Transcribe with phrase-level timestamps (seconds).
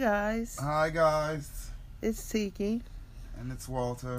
[0.00, 1.70] guys, Hi guys,
[2.00, 2.80] it's Tiki,
[3.38, 4.16] and it's Walter.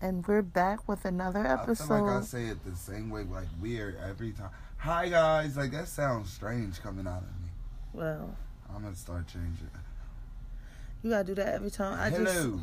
[0.00, 1.84] and we're back with another episode.
[1.84, 4.48] I feel like I say it the same way, like weird every time.
[4.78, 7.50] Hi guys, like that sounds strange coming out of me.
[7.92, 8.34] Well,
[8.74, 9.68] I'm gonna start changing.
[11.02, 12.00] you gotta do that every time.
[12.00, 12.58] I just Hello.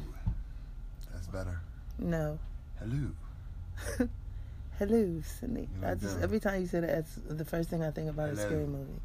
[1.14, 1.60] That's better.
[2.00, 2.39] no.
[2.79, 4.10] Hello.
[4.79, 5.68] Hello, Sydney.
[5.79, 6.24] You I just that?
[6.24, 8.65] every time you say that, it's the first thing I think about is a scary
[8.65, 9.00] movie.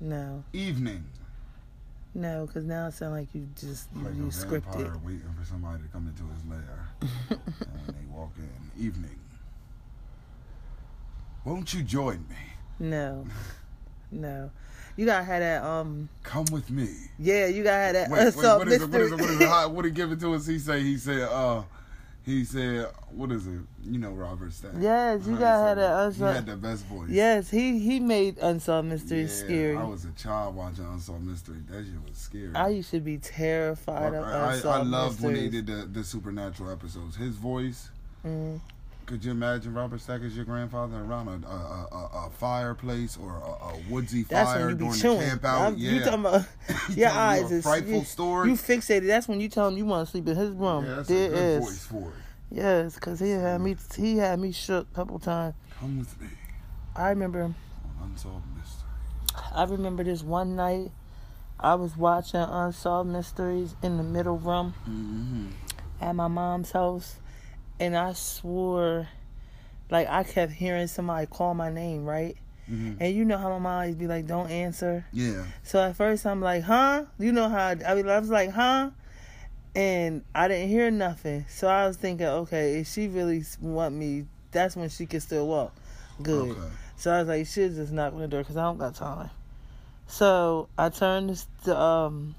[0.00, 1.02] No, Evening.
[2.16, 5.02] No, because now it sounds like you just you, Like you scripted.
[5.04, 6.88] waiting for somebody to come into his lair,
[7.30, 8.84] and they walk in.
[8.84, 9.18] Evening.
[11.44, 12.36] Won't you join me?
[12.78, 13.24] no,
[14.10, 14.50] no.
[14.96, 15.62] You gotta have that.
[15.62, 16.88] Um, Come with me.
[17.18, 18.10] yeah, you gotta have that.
[18.10, 18.88] Wait, wait, what is it?
[18.90, 19.20] What is it?
[19.20, 19.48] What is it?
[19.48, 20.46] How, what did he give it to us?
[20.46, 20.82] He say.
[20.82, 21.20] He said.
[21.22, 21.62] Uh,
[22.26, 22.88] he said.
[23.12, 23.60] What is it?
[23.82, 24.72] You know Robert Stack.
[24.78, 26.28] Yes, you How he gotta have said that it.
[26.28, 27.08] He had the best voice.
[27.08, 29.76] yes, he he made unsolved mysteries Yeah, scary.
[29.76, 31.56] I was a child watching Unsolved Mystery.
[31.70, 32.54] That shit was scary.
[32.54, 35.88] I used to be terrified of I, I, I unsolved loved when they did the,
[35.90, 37.16] the supernatural episodes.
[37.16, 37.88] His voice.
[38.26, 38.60] Mm.
[39.06, 41.50] Could you imagine Robert Stack as your grandfather around a, a,
[41.92, 45.18] a, a fireplace or a, a woodsy That's fire when you be during chewing.
[45.20, 45.60] the camp out?
[45.62, 45.90] I'm- yeah.
[45.94, 46.42] You talking about
[46.90, 48.48] your eyes a is frightful you, story.
[48.50, 49.06] You fixated.
[49.06, 50.84] That's when you tell him you want to sleep in his room.
[50.84, 51.64] yeah, that's There a good is.
[51.64, 52.14] voice for it.
[52.50, 53.76] Yes, because he had me.
[53.96, 55.54] He had me shook a couple times.
[55.78, 56.28] Come with me
[56.96, 57.52] I remember.
[58.02, 58.88] Unsolved Mystery.
[59.54, 60.90] I remember this one night.
[61.60, 65.46] I was watching Unsolved Mysteries in the middle room Mm-hmm.
[66.00, 67.16] at my mom's house,
[67.80, 69.08] and I swore,
[69.90, 72.36] like I kept hearing somebody call my name, right?
[72.70, 72.94] Mm-hmm.
[73.00, 75.44] And you know how my mom always be like, "Don't answer." Yeah.
[75.62, 77.04] So at first I'm like, huh?
[77.18, 78.90] You know how I, I, mean, I was like, huh?
[79.74, 81.44] And I didn't hear nothing.
[81.48, 85.46] So I was thinking, okay, if she really want me, that's when she can still
[85.46, 85.74] walk.
[86.22, 86.50] Good.
[86.50, 86.60] Okay.
[86.96, 89.30] So I was like, she'll just knock on the door because I don't got time.
[90.06, 92.34] So I turned the um,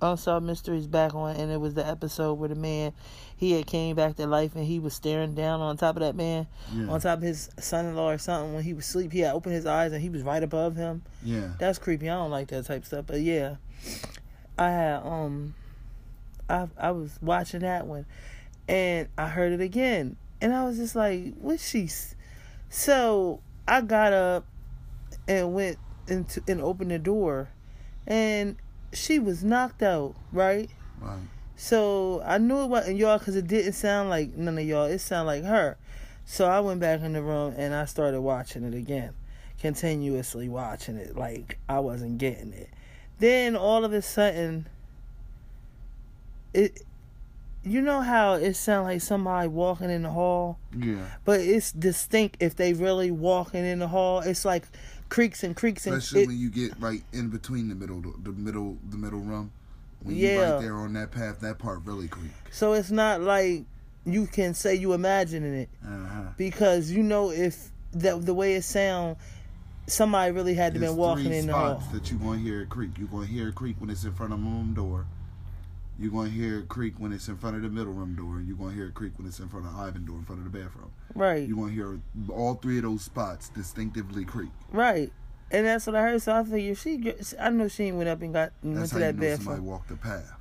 [0.00, 2.92] Unsolved Mysteries back on, and it was the episode where the man,
[3.38, 6.14] he had came back to life and he was staring down on top of that
[6.16, 6.88] man, Yeah.
[6.88, 8.52] on top of his son-in-law or something.
[8.54, 11.02] When he was asleep, he had opened his eyes and he was right above him.
[11.22, 11.52] Yeah.
[11.58, 12.10] That's creepy.
[12.10, 13.06] I don't like that type stuff.
[13.06, 13.56] But yeah,
[14.58, 15.54] I had um,
[16.50, 18.04] I I was watching that one,
[18.68, 21.88] and I heard it again, and I was just like, "What she?"
[22.70, 24.46] So I got up
[25.28, 25.78] and went
[26.08, 27.50] into and opened the door,
[28.06, 28.56] and
[28.92, 30.14] she was knocked out.
[30.32, 30.70] Right.
[31.00, 31.18] Right.
[31.60, 34.84] So I knew it wasn't y'all because it didn't sound like none of y'all.
[34.84, 35.76] It sounded like her.
[36.24, 39.12] So I went back in the room and I started watching it again,
[39.60, 42.70] continuously watching it like I wasn't getting it.
[43.18, 44.68] Then all of a sudden,
[46.54, 46.80] it,
[47.64, 51.06] you know how it sounds like somebody walking in the hall, Yeah.
[51.24, 54.20] but it's distinct if they really walking in the hall.
[54.20, 54.64] It's like
[55.08, 58.30] creaks and creaks and Especially it, when you get right in between the middle, the
[58.30, 59.50] middle, the middle room.
[60.02, 60.52] When Yeah.
[60.52, 62.34] right there on that path, that part really creaks.
[62.50, 63.64] so it's not like
[64.04, 65.68] you can say you imagining it.
[65.86, 66.22] Uh-huh.
[66.36, 69.16] because you know if the the way it sound,
[69.86, 71.82] somebody really had to There's been walking three in the hall.
[71.92, 72.90] that you gonna hear it creak.
[72.98, 75.06] You're gonna hear it creak when it's in front of the room door.
[75.98, 78.40] You're gonna hear it creak when it's in front of the middle room door.
[78.40, 80.46] You're gonna hear it creak when it's in front of the Ivan door in front
[80.46, 80.92] of the bathroom.
[81.14, 81.98] Right, You're gonna hear
[82.30, 84.50] all three of those spots distinctively creak.
[84.70, 85.12] right,
[85.50, 86.22] and that's what I heard.
[86.22, 89.04] So I figured she, I know she went up and got went to how you
[89.04, 89.36] that bathroom.
[89.44, 90.32] somebody walked the path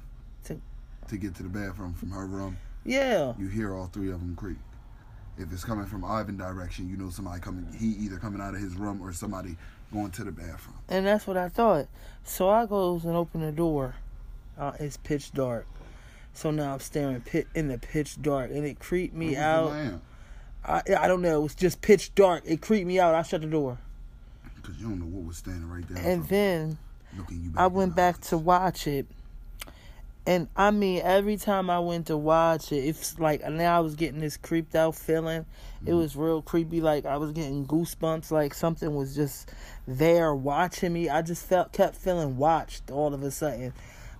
[0.45, 0.61] To-
[1.09, 2.57] to get to the bathroom from her room.
[2.85, 4.57] Yeah, You hear all three of them creak.
[5.37, 7.67] If it's coming from Ivan direction, you know somebody coming.
[7.77, 9.55] He either coming out of his room or somebody
[9.93, 10.77] going to the bathroom.
[10.89, 11.87] and that's what I thought.
[12.23, 13.95] So I goes and open the door.
[14.57, 15.67] Uh, it's pitch dark.
[16.33, 19.71] So now I'm staring pit in the pitch dark, and it creeped me out.
[20.65, 21.39] I I don't know.
[21.39, 22.43] It was just pitch dark.
[22.45, 23.13] It creeped me out.
[23.15, 23.77] I shut the door,
[24.67, 26.03] Cause you don't know what was standing right there.
[26.05, 26.77] and then
[27.17, 29.07] looking you back I went back to watch it.
[30.25, 33.95] And I mean, every time I went to watch it, it's like now I was
[33.95, 35.45] getting this creeped out feeling.
[35.85, 35.97] It Mm.
[35.99, 36.81] was real creepy.
[36.81, 38.29] Like I was getting goosebumps.
[38.29, 39.49] Like something was just
[39.87, 41.07] there watching me.
[41.07, 43.71] I just felt kept feeling watched all of a sudden.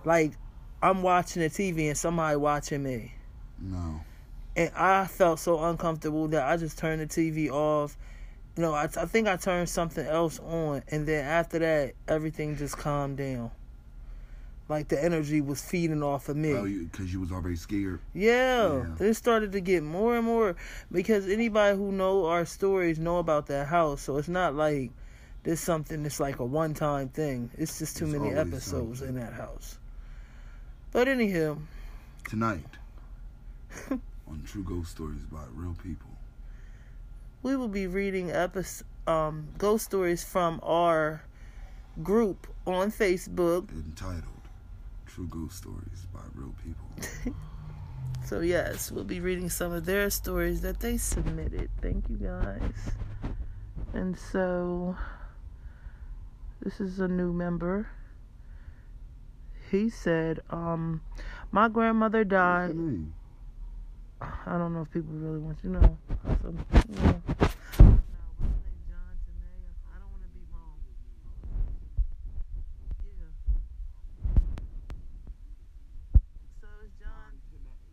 [0.06, 0.32] Like
[0.80, 3.12] I'm watching the TV and somebody watching me.
[3.60, 4.00] No.
[4.56, 7.98] And I felt so uncomfortable that I just turned the TV off.
[8.58, 12.76] Know, I, I think I turned something else on, and then after that, everything just
[12.76, 13.52] calmed down.
[14.68, 16.52] Like the energy was feeding off of me.
[16.52, 18.00] Oh, because you was already scared.
[18.12, 19.06] yeah, Yeah.
[19.06, 20.56] it started to get more and more
[20.92, 24.02] because anybody who know our stories know about that house.
[24.02, 24.90] So it's not like
[25.44, 27.50] this something that's like a one time thing.
[27.56, 29.16] It's just too It's many episodes something.
[29.16, 29.78] in that house.
[30.92, 31.58] But anyhow,
[32.28, 32.66] Tonight
[33.90, 36.07] on True Ghost Stories about Real People.
[37.48, 41.24] We will be reading episode, um, ghost stories from our
[42.02, 43.72] group on Facebook.
[43.72, 44.44] entitled
[45.06, 47.34] True ghost stories by real people.
[48.26, 51.70] So yes, we'll be reading some of their stories that they submitted.
[51.80, 52.92] Thank you guys.
[53.94, 54.94] And so
[56.60, 57.88] this is a new member.
[59.70, 61.00] He said, um,
[61.50, 62.76] my grandmother died.
[64.20, 65.98] I don't know if people really want to know.
[66.42, 66.54] So,
[66.90, 67.14] yeah.
[76.60, 77.32] So it's John.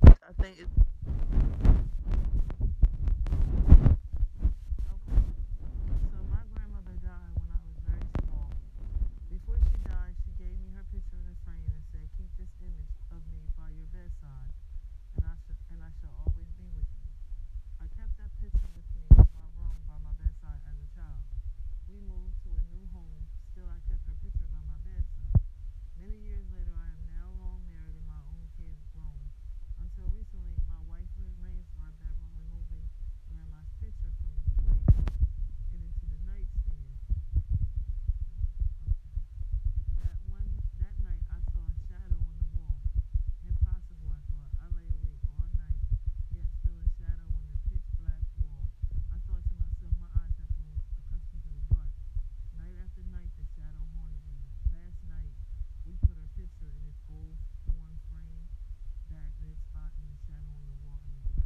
[0.09, 0.71] I think it's.
[4.89, 5.21] Okay.
[6.09, 8.49] So my grandmother died when I was very small.
[9.29, 12.49] Before she died, she gave me her picture in a frame and said, "Keep this
[12.65, 14.53] image of me by your bedside,
[15.21, 17.05] and I shall and I shall always be with you."
[17.77, 21.21] I kept that picture with me in my room by my bedside as a child.
[21.85, 23.29] We moved to a new home.
[23.53, 25.37] Still, I kept her picture by my bedside.
[26.01, 29.29] Many years later, I am now long married in my own kid's room.
[29.79, 32.83] Until recently, my wife rearranged our bedroom, removing
[33.31, 34.91] Grandma's picture from its place
[35.71, 36.95] and into the nightstand.
[40.01, 40.47] That one,
[40.83, 42.81] that night, I saw a shadow on the wall.
[43.45, 44.51] Impossible, I thought.
[44.59, 45.79] I lay awake all night,
[46.35, 48.67] yet still a shadow on the pitch black wall.
[49.15, 51.93] I thought to myself, my eyes have grown accustomed to the dark.
[52.59, 54.43] Night after night, the shadow haunted me.
[54.75, 55.31] Last night,
[55.85, 57.37] we put her picture in its gold
[57.69, 58.49] worn frame,
[59.13, 61.45] that red spot and the shadow on the wall in the dark.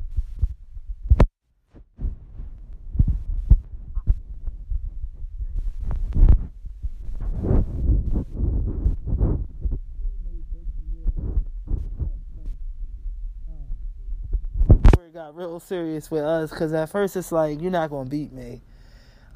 [14.95, 18.05] Where it got real serious with us, because at first it's like, you're not going
[18.05, 18.61] to beat me.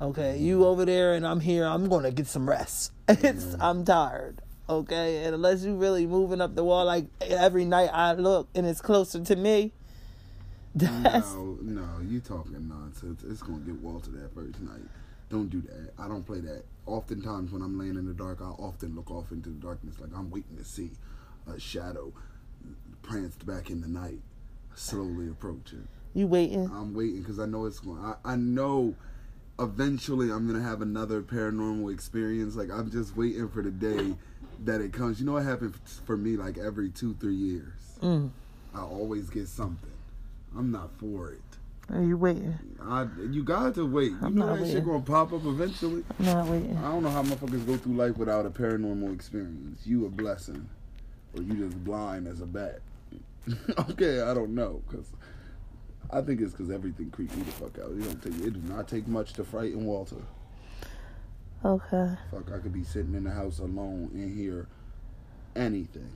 [0.01, 1.65] Okay, you over there and I'm here.
[1.65, 2.93] I'm going to get some rest.
[3.09, 3.61] It's mm-hmm.
[3.61, 4.41] I'm tired.
[4.69, 8.65] Okay, and unless you really moving up the wall, like every night I look and
[8.65, 9.73] it's closer to me.
[10.75, 13.21] That's No, no, you talking nonsense.
[13.29, 14.87] It's gonna get Walter that first night.
[15.29, 15.91] Don't do that.
[15.99, 16.63] I don't play that.
[16.85, 20.11] Oftentimes when I'm laying in the dark, I often look off into the darkness like
[20.15, 20.91] I'm waiting to see
[21.53, 22.13] a shadow
[23.01, 24.21] pranced back in the night,
[24.75, 25.87] slowly approaching.
[26.13, 26.65] you waiting.
[26.73, 28.03] I'm waiting because I know it's going.
[28.03, 28.95] I, I know
[29.59, 32.55] eventually I'm gonna have another paranormal experience.
[32.55, 34.15] Like I'm just waiting for the day
[34.65, 35.19] that it comes.
[35.19, 35.75] You know what happens
[36.05, 36.37] for me?
[36.37, 38.29] Like every two, three years, Mm.
[38.75, 39.89] I always get something.
[40.57, 41.41] I'm not for it.
[41.89, 42.57] Are you waiting?
[42.81, 44.11] I, you got to wait.
[44.11, 44.85] You I'm know not that shit waiting.
[44.89, 46.03] gonna pop up eventually.
[46.19, 46.77] I'm not waiting.
[46.77, 49.85] I don't know how motherfuckers go through life without a paranormal experience.
[49.85, 50.67] You a blessing,
[51.35, 52.79] or you just blind as a bat.
[53.89, 55.11] okay, I don't know, cause
[56.09, 57.91] I think it's cause everything creeped me the fuck out.
[57.91, 60.21] It don't take it do not take much to frighten Walter.
[61.65, 62.15] Okay.
[62.29, 64.67] Fuck, I could be sitting in the house alone and hear
[65.55, 66.11] anything.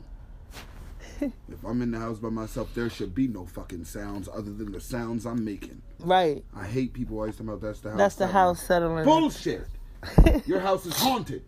[1.21, 4.71] if I'm in the house by myself, there should be no fucking sounds other than
[4.71, 5.81] the sounds I'm making.
[6.00, 6.44] Right.
[6.56, 7.97] I hate people always talking about that's the house.
[7.97, 9.06] That's the house settling.
[9.06, 9.68] Bullshit.
[10.45, 11.44] Your house is haunted.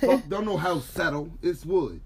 [0.00, 1.30] Fuck, don't know house settle.
[1.42, 2.00] It's wood.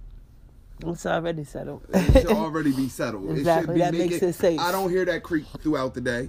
[0.87, 1.83] It's already settled.
[1.95, 3.31] It should already be settled.
[3.31, 4.59] It Exactly, should be that makes it safe.
[4.61, 6.29] I don't hear that creak throughout the day.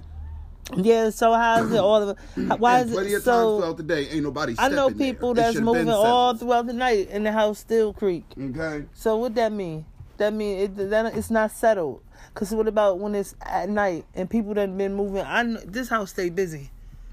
[0.76, 1.10] yeah.
[1.10, 2.18] So how is it all of?
[2.60, 3.58] Why and is plenty it of times so?
[3.60, 4.54] throughout the day, ain't nobody.
[4.58, 5.12] I know stepping there.
[5.12, 8.24] people that's moving all throughout the night and the house still creak.
[8.40, 8.84] Okay.
[8.94, 9.84] So what that mean?
[10.18, 12.00] That mean it that it's not settled.
[12.34, 15.20] Cause what about when it's at night and people that been moving?
[15.22, 16.70] I kn- this house stay busy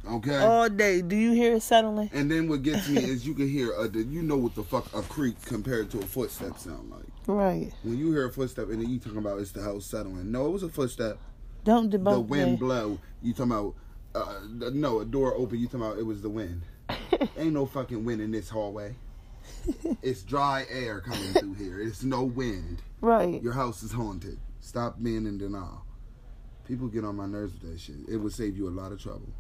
[0.08, 0.38] Okay.
[0.38, 1.02] all day.
[1.02, 2.10] Do you hear it settling?
[2.14, 4.88] and then what gets me is you can hear a, you know what the fuck
[4.96, 7.04] a creak compared to a footstep sound like.
[7.28, 7.72] Right.
[7.84, 10.32] When you hear a footstep and then you talking about it's the house settling.
[10.32, 11.18] No, it was a footstep.
[11.64, 13.00] Don't debunk the wind blow.
[13.22, 13.76] You talking about
[14.16, 14.40] uh,
[14.74, 15.60] no a door open.
[15.60, 16.64] You talking about it was the wind.
[17.38, 18.96] Ain't no fucking wind in this hallway.
[20.02, 21.80] it's dry air coming through here.
[21.80, 22.82] It's no wind.
[23.00, 23.42] Right.
[23.42, 24.40] Your house is haunted.
[24.60, 25.86] Stop being in denial.
[26.68, 27.96] People get on my nerves with that shit.
[28.08, 29.34] It would save you a lot of trouble.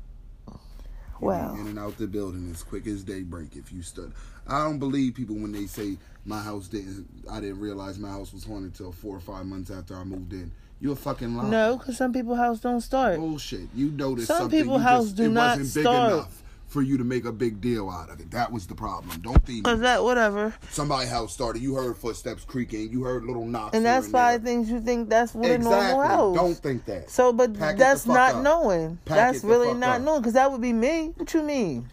[1.21, 1.55] Wow.
[1.55, 4.11] In and out the building as quick as daybreak if you stood.
[4.47, 7.07] I don't believe people when they say my house didn't.
[7.29, 10.33] I didn't realize my house was haunted until four or five months after I moved
[10.33, 10.51] in.
[10.79, 11.51] You're fucking lying.
[11.51, 13.19] No, cause some people house don't start.
[13.19, 13.69] Bullshit.
[13.75, 14.59] You noticed Some something.
[14.59, 16.13] people you house just, do it not wasn't big start.
[16.13, 18.31] enough for you to make a big deal out of it.
[18.31, 19.19] That was the problem.
[19.19, 20.55] Don't be Cause that whatever.
[20.69, 21.61] somebody house started.
[21.61, 22.89] You heard footsteps creaking.
[22.91, 23.75] You heard little knocks.
[23.75, 25.67] And that's why things you think that's what exactly.
[25.75, 26.35] a normal house.
[26.35, 27.09] Don't think that.
[27.09, 28.43] So, but Pack that's not up.
[28.43, 28.97] knowing.
[29.03, 30.01] Pack that's really not up.
[30.03, 31.07] knowing, because that would be me.
[31.17, 31.89] What you mean?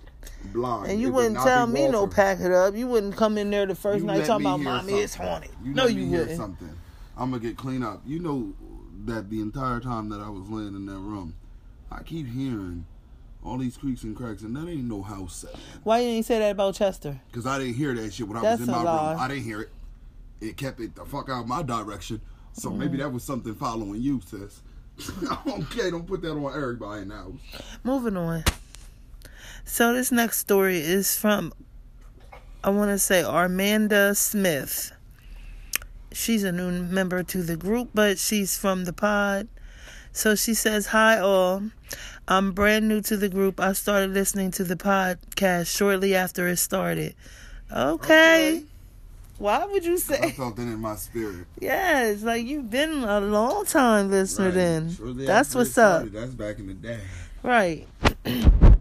[0.52, 0.92] Blind.
[0.92, 2.76] And you It would wouldn't tell me no pack it up.
[2.76, 5.50] You wouldn't come in there the first You night talking about mommy, it's haunted.
[5.64, 6.36] You no, you wouldn't.
[6.36, 6.70] something.
[7.16, 8.00] I'm gonna get clean up.
[8.06, 8.52] You know
[9.06, 11.34] that the entire time that I was laying in that room,
[11.90, 12.86] I keep hearing
[13.48, 15.60] all these creaks and cracks, and that ain't no house setting.
[15.84, 17.20] Why you didn't you say that about Chester?
[17.32, 19.12] Cause I didn't hear that shit when I That's was in my lie.
[19.12, 19.20] room.
[19.20, 19.70] I didn't hear it.
[20.40, 22.20] it kept it the fuck out my direction.
[22.52, 23.00] So maybe mm.
[23.00, 24.62] that was something following you, sis.
[25.46, 27.32] okay, don't put that on everybody now.
[27.84, 28.44] Moving on.
[29.64, 31.52] So this next story is from
[32.64, 34.92] I want to say Armanda Smith.
[36.12, 39.46] She's a new member to the group, but she's from the pod.
[40.12, 41.62] So she says, Hi, all.
[42.30, 43.58] I'm brand new to the group.
[43.58, 47.14] I started listening to the podcast shortly after it started.
[47.72, 48.58] Okay.
[48.58, 48.64] Okay.
[49.38, 50.18] Why would you say?
[50.20, 51.46] I felt that in my spirit.
[51.60, 54.54] Yes, like you've been a long time listener Right.
[54.54, 54.92] then.
[54.94, 56.06] Shortly That's it what's up.
[56.12, 57.00] That's back in the day.
[57.42, 57.86] Right.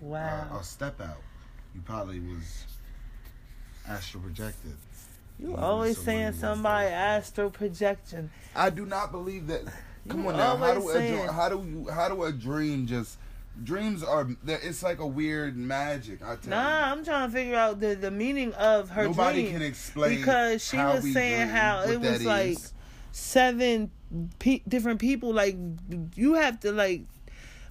[0.00, 0.48] Wow.
[0.52, 1.22] Uh, a step out.
[1.74, 2.64] You probably was
[3.86, 4.76] astral projected.
[5.38, 8.30] You always saying somebody astral projection.
[8.56, 9.62] I do not believe that.
[10.08, 10.56] Come You on now.
[10.56, 13.18] How do a how do you how do a dream just
[13.62, 16.22] dreams are it's like a weird magic.
[16.22, 19.08] I tell Nah, I'm trying to figure out the, the meaning of her you.
[19.08, 22.72] Nobody dream can explain because she was saying dream, how it was like is.
[23.12, 23.90] seven
[24.38, 25.32] pe- different people.
[25.32, 25.56] Like
[26.14, 27.02] you have to like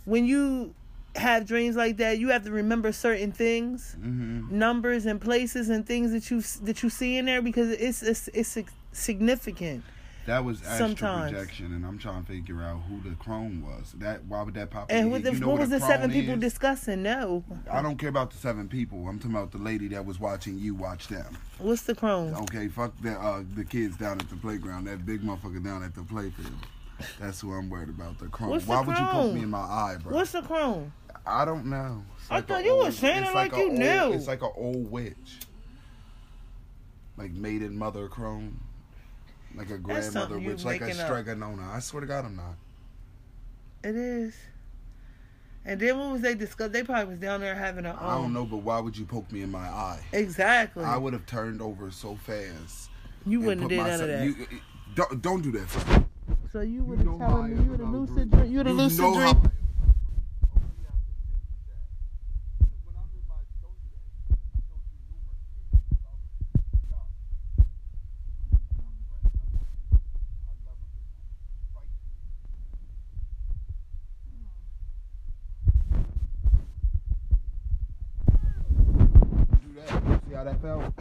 [0.05, 0.73] when you
[1.17, 4.51] have dreams like that, you have to remember certain things, Mhm.
[4.51, 8.27] numbers and places and things that you that you see in there because it's it's
[8.29, 8.57] it's
[8.91, 9.83] significant.
[10.25, 11.31] That was astral Sometimes.
[11.31, 13.93] projection, and I'm trying to figure out who the crone was.
[13.97, 14.83] That why would that pop?
[14.83, 14.91] Up?
[14.91, 17.01] And what, the, You know what was the seven crone people discussing?
[17.01, 19.07] No, I don't care about the seven people.
[19.07, 21.37] I'm talking about the lady that was watching you watch them.
[21.59, 22.33] what's the crone?
[22.35, 24.83] Okay, fuck the uh, the kids down at the playground.
[24.85, 26.51] That big motherfucker down at the playfield.
[27.21, 28.19] That's who I'm worried about.
[28.19, 28.49] The crone.
[28.49, 30.13] What's the Why would you poke me in my eye, bro?
[30.13, 30.91] What's the crone?
[31.27, 32.03] I don't know.
[32.21, 34.13] It's I a thought you was old- saying it's it like a you old- knew.
[34.13, 35.39] It's like an old witch,
[37.17, 38.59] like maiden mother crone,
[39.55, 41.07] like a grandmother witch, like a making up.
[41.07, 41.69] Strega Nona.
[41.71, 42.55] I swear to God, I'm not.
[43.83, 44.35] It is.
[45.65, 46.71] And then what was they discuss?
[46.71, 47.91] They probably was down there having a.
[47.91, 49.99] Um, I don't know, but why would you poke me in my eye?
[50.13, 50.83] Exactly.
[50.85, 52.89] I would have turned over so fast.
[53.25, 54.25] you wouldn't have put did none of that.
[54.25, 54.47] You,
[54.95, 56.05] don't, don't do that.
[56.53, 58.31] So you You would have know telling me you would have about lucid dreams.
[58.31, 58.51] dream.
[58.51, 59.27] You would have You lucid know dream.
[59.27, 59.35] am.
[59.35, 59.51] When
[62.95, 63.99] I'm in my- don't do that.
[64.31, 66.31] I told you numerous occasions, I was-
[66.87, 67.11] y'all.
[68.47, 69.27] I'm friends, I'm not-
[70.47, 71.75] I love a good night.
[71.75, 71.91] Fight
[79.61, 80.21] Do that.
[80.27, 80.93] See how that felt?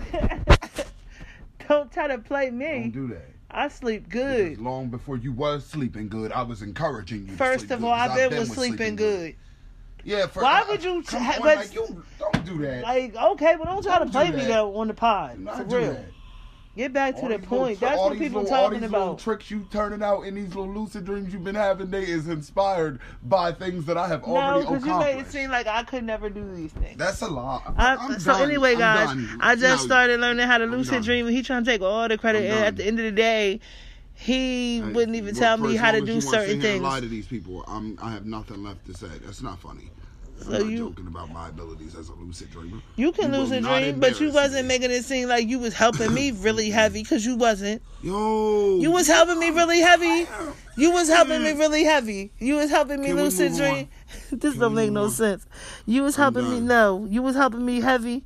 [2.28, 2.88] Don't play Don't me.
[2.90, 3.30] do that.
[3.50, 4.22] I sleep Because
[4.56, 4.60] good.
[4.60, 7.26] Long before you was sleeping good, I was encouraging you.
[7.28, 9.36] to First sleep of good, all, 'cause I've been was was sleeping good.
[10.04, 10.26] Yeah.
[10.26, 12.82] For, Why would you ha- on, but- like you don't do that.
[12.82, 14.48] Like okay, but don't try to Don't play do me that.
[14.48, 15.36] though on the pod.
[15.36, 15.92] Do not For do real.
[15.92, 16.04] that.
[16.76, 17.78] Get back to the point.
[17.78, 19.18] tri- That's what people little- all talking these little about.
[19.18, 22.98] tricks you turning out in these little lucid dreams you've been having, they is inspired
[23.22, 26.04] by things that I have No, already because you made it seem like I could
[26.04, 26.98] never do these things.
[26.98, 27.62] That's a lie.
[27.78, 28.42] I, I'm so done.
[28.42, 29.16] anyway, guys.
[29.40, 31.26] I just No, started learning how to lucid dream.
[31.28, 33.60] He trying to take all the credit, and at the end of the day,
[34.12, 36.82] he Hey, wouldn't even tell me how to do you wanna sit certain things.
[36.82, 37.64] Lie to these people.
[37.66, 39.08] I'm, I have nothing left to say.
[39.24, 39.90] That's not funny.
[40.44, 42.80] I'm not you- joking about my abilities as a lucid dreamer.
[42.96, 46.12] You can will lucid dream, but you wasn't making it seem like you was helping
[46.12, 47.82] me really heavy because you wasn't.
[48.02, 50.26] Yo, You was helping me really heavy.
[50.76, 52.30] You was helping me really heavy.
[52.38, 53.88] You was helping me lucid dream.
[54.30, 55.10] this Can don't make no on?
[55.10, 55.46] sense.
[55.86, 56.60] You was helping me.
[56.60, 58.24] No, you was helping me heavy.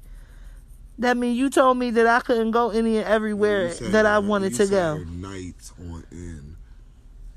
[0.98, 4.54] That mean you told me that I couldn't go any and everywhere that I wanted
[4.56, 4.98] to go.
[4.98, 6.49] Nights on end,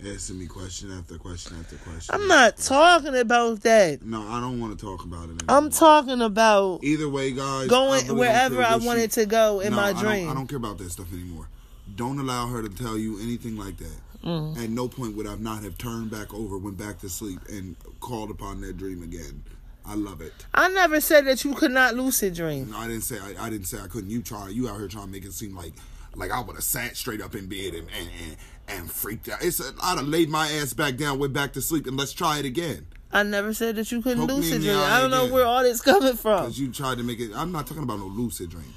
[0.06, 2.14] asking me question after question after question.
[2.16, 4.04] I'm not talking about that.
[4.04, 5.42] No, I don't want to talk about it.
[5.42, 5.46] Anymore.
[5.50, 7.66] I'm talking about Either way, guys.
[7.66, 10.30] I going really wherever I wanted to go in No, my I don't- dream.
[10.30, 11.48] I don't care about that stuff anymore.
[11.96, 13.98] Don't allow her to tell you anything like that.
[14.24, 14.64] Mm.
[14.64, 17.76] At no point would I not have turned back over, went back to sleep, and
[18.00, 19.44] called upon that dream again.
[19.86, 20.32] I love it.
[20.54, 22.70] I never said that you could not lucid dream.
[22.72, 24.10] No, I didn't say I, I didn't say I couldn't.
[24.12, 24.48] You try.
[24.48, 25.74] You out here trying to make it seem like
[26.16, 29.44] like I would have sat straight up in bed and and, and, and freaked out.
[29.44, 32.14] It's a, I'd have laid my ass back down, went back to sleep, and let's
[32.14, 32.88] try it again.
[33.12, 34.76] I never said that you couldn't Poke lucid dream.
[34.78, 35.34] I don't know again.
[35.34, 36.42] where all this coming from.
[36.46, 37.32] Because you tried to make it.
[37.36, 38.74] I'm not talking about no lucid dream.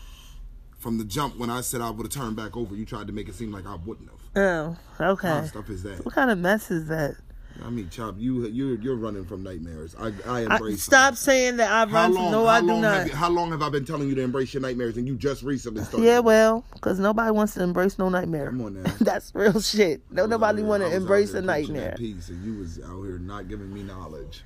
[0.79, 3.13] From the jump, when I said I would have turned back over, you tried to
[3.13, 4.21] make it seem like I wouldn't have.
[4.37, 5.47] Oh, What okay.
[5.47, 6.05] stuff is that?
[6.05, 7.17] What kind of mess is that?
[7.65, 9.95] I mean, Chop, you you're you're running from nightmares.
[9.99, 10.83] I I I, embrace.
[10.83, 11.17] stop them.
[11.17, 12.15] saying that I run.
[12.15, 13.07] Long, from, no, I do not.
[13.07, 15.43] you, how long have I been telling you to embrace your nightmares, and you just
[15.43, 16.07] recently started?
[16.07, 18.47] Yeah, well, because nobody wants to embrace no nightmare.
[18.51, 18.93] Come on now.
[19.01, 20.03] That's real shit.
[20.11, 21.95] No, nobody want to embrace a nightmare.
[21.97, 24.43] Peace, and you was out here not giving me knowledge.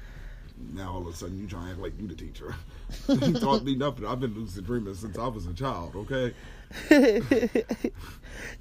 [0.75, 2.55] Now all of a sudden you trying to act like you the teacher.
[3.09, 4.07] you taught me nothing.
[4.07, 5.97] I've been lucid dreaming since I was a child.
[5.97, 6.35] Okay.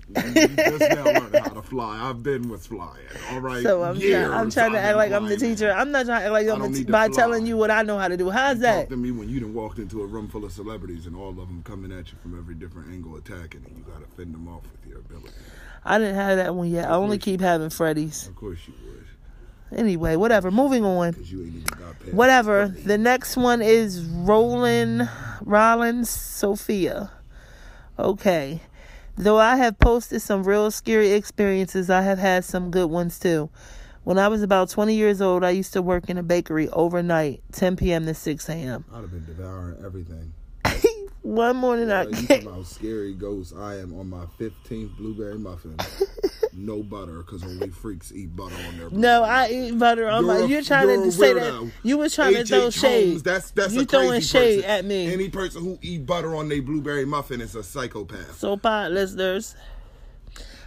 [0.09, 2.09] You just now learning how to fly.
[2.09, 3.05] I've been with flying.
[3.31, 3.61] All right.
[3.61, 5.71] So I'm trying, I'm trying to act like I'm the teacher.
[5.71, 8.07] I'm not trying to act like I'm the by telling you what I know how
[8.07, 8.29] to do.
[8.31, 8.89] How's Talk that?
[8.89, 11.35] to me when you done walked into a room full of celebrities and all of
[11.37, 14.47] them coming at you from every different angle attacking, and you got to fend them
[14.47, 15.33] off with your ability.
[15.85, 16.89] I didn't have that one yet.
[16.89, 18.27] I only keep having Freddy's.
[18.27, 20.49] Of course you would, Anyway, whatever.
[20.49, 21.15] Moving on.
[21.23, 22.13] you ain't even got.
[22.13, 22.67] Whatever.
[22.69, 25.07] The next one is Roland
[25.41, 27.11] Rollins Sophia.
[27.99, 28.61] Okay.
[29.17, 33.49] Though I have posted some real scary experiences, I have had some good ones too.
[34.05, 37.43] When I was about 20 years old, I used to work in a bakery overnight,
[37.51, 38.05] 10 p.m.
[38.05, 38.85] to 6 a.m.
[38.93, 40.33] I'd have been devouring everything.
[41.29, 43.53] One morning I Uh, you talking about scary ghosts?
[43.55, 45.75] I am on my fifteenth blueberry muffin.
[46.53, 48.89] no butter, because only freaks eat butter on their.
[48.89, 50.37] No, I eat butter on my.
[50.37, 53.19] You're a- You're trying you're to say that you was trying to throw Holmes, shade.
[53.19, 54.69] That's that's you throwing shade person.
[54.71, 55.13] at me.
[55.13, 58.39] Any person who eat butter on their blueberry muffin is a psychopath.
[58.39, 59.55] So, pod listeners,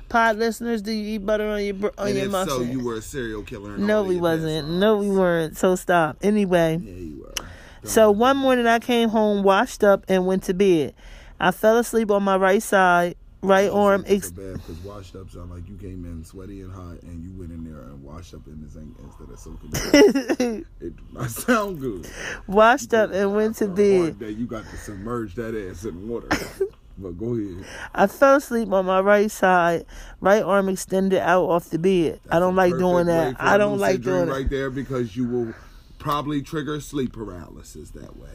[0.08, 2.54] pod listeners, do you eat butter on your on and your if muffin?
[2.54, 3.76] so, you were a serial killer.
[3.76, 4.68] no, we wasn't.
[4.68, 5.58] No, we weren't.
[5.58, 6.18] So stop.
[6.22, 7.48] Anyway, Yeah, you were.
[7.84, 10.94] So one morning I came home, washed up, and went to bed.
[11.40, 14.04] I fell asleep on my right side, right arm.
[14.06, 17.32] Ex- bad because washed up sound like you came in sweaty and hot, and you
[17.36, 20.64] went in there and washed up in the zinc instead of soaking.
[20.80, 22.08] it do not sound good.
[22.46, 24.18] washed up and went to bed.
[24.18, 26.28] day, you got to submerge that ass in water.
[26.98, 27.64] but go ahead.
[27.94, 29.86] I fell asleep on my right side,
[30.20, 32.20] right arm extended out off the bed.
[32.30, 33.36] I don't like doing that.
[33.40, 34.32] I don't like doing it.
[34.32, 35.54] right there because you will
[36.02, 38.28] probably trigger sleep paralysis that way.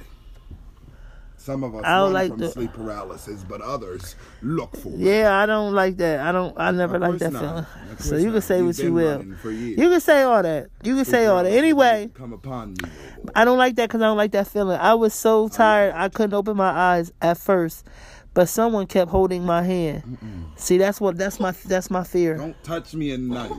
[1.37, 4.97] Some of us I don't run like from sleep paralysis, but others look for it.
[4.97, 6.19] Yeah, I don't like that.
[6.19, 6.53] I don't.
[6.57, 7.65] I never like that feeling.
[7.99, 8.43] So you can not.
[8.43, 9.23] say You've what you will.
[9.23, 10.69] You can say all that.
[10.83, 11.51] You can say all that.
[11.51, 12.77] Anyway, come upon me.
[12.81, 13.31] boy.
[13.35, 14.77] I don't like that because I don't like that feeling.
[14.77, 17.85] I was so tired I couldn't open my eyes at first,
[18.33, 20.17] but someone kept holding my hand.
[20.57, 22.35] See, that's what that's my that's my fear.
[22.37, 23.51] Don't touch me at night.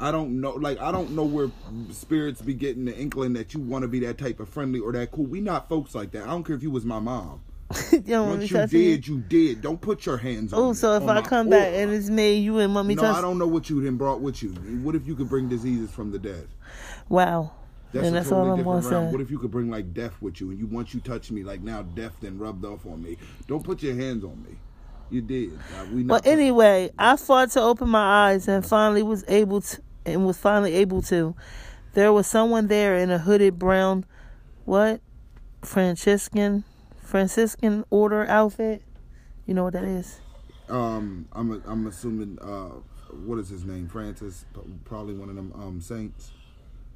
[0.00, 1.50] I don't know, like I don't know where
[1.90, 4.92] spirits be getting the inkling that you want to be that type of friendly or
[4.92, 5.26] that cool.
[5.26, 6.24] We not folks like that.
[6.24, 7.42] I don't care if you was my mom.
[7.92, 8.96] you don't want me Once you touching you.
[8.96, 9.60] did, you did.
[9.60, 12.54] Don't put your hands on Oh, so if I come back and it's me, you
[12.54, 13.16] want me no, touch?
[13.16, 14.50] I don't know what you then brought with you.
[14.82, 16.48] What if you could bring diseases from the dead?
[17.08, 17.52] Wow.
[17.92, 19.06] That's and a that's totally different realm.
[19.08, 19.12] say.
[19.12, 21.42] What if you could bring like death with you, and you once you touch me,
[21.42, 23.16] like now death then rubbed off on me.
[23.46, 24.56] Don't put your hands on me.
[25.10, 25.54] You did.
[25.54, 29.82] Uh, we Well, anyway, I fought to open my eyes and finally was able to,
[30.12, 31.34] and was finally able to.
[31.94, 34.04] There was someone there in a hooded brown,
[34.64, 35.00] what,
[35.62, 36.64] Franciscan,
[37.02, 38.82] Franciscan order outfit.
[39.46, 40.20] You know what that is?
[40.68, 42.38] Um, I'm I'm assuming.
[42.40, 42.80] Uh,
[43.24, 43.88] what is his name?
[43.88, 44.44] Francis.
[44.84, 46.30] Probably one of them um saints,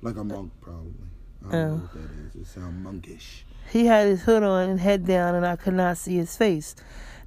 [0.03, 0.93] like a monk, probably.
[1.49, 1.69] I don't Oh.
[1.69, 2.43] know what that is.
[2.43, 3.45] It sounds monkish.
[3.71, 6.77] He had his hood on and head down, and I could not see his face.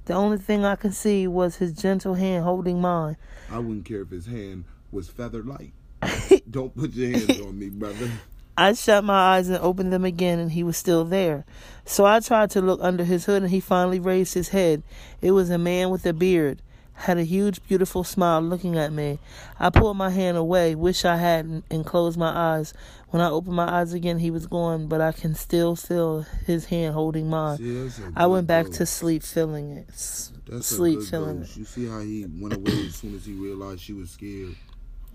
[0.04, 3.16] The only thing I could see was his gentle hand holding mine.
[3.50, 5.72] I wouldn't care if his hand was feather light.
[6.50, 8.10] Don't put your hands on me, brother.
[8.58, 11.44] I shut my eyes and opened them again, and he was still there.
[11.84, 14.82] So I tried to look under his hood, and he finally raised his head.
[15.20, 16.62] It was a man with a beard,
[16.94, 19.18] had a huge, beautiful smile looking at me.
[19.60, 22.72] I pulled my hand away, wish I hadn't, and closed my eyes.
[23.10, 26.64] When I opened my eyes again, he was gone, but I can still feel his
[26.66, 27.58] hand holding mine.
[27.58, 29.86] See, I went back to sleep, feeling it.
[29.90, 31.56] S- That's sleep, feeling ghost.
[31.58, 34.56] You see how he went away as soon as he realized she was scared, it.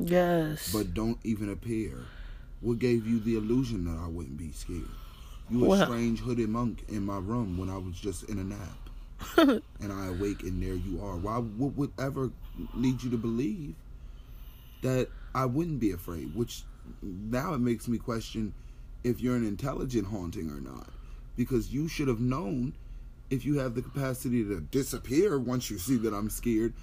[0.06, 0.72] Yes.
[0.74, 1.98] but don't even appear.
[2.62, 4.84] What gave you the illusion that I wouldn't be scared?
[5.50, 8.44] You a Well- strange hooded monk in my room when I was just in a
[8.44, 8.90] nap,
[9.38, 11.18] and I awake and there you are.
[11.18, 11.38] Why?
[11.38, 12.32] What would ever
[12.74, 13.76] lead you to believe
[14.82, 16.36] that I wouldn't be afraid?
[16.36, 16.64] Which
[17.02, 18.54] now it makes me question
[19.04, 20.90] if you're an intelligent haunting or not,
[21.36, 22.74] because you should have known
[23.30, 26.74] if you have the capacity to disappear once you see that I'm scared,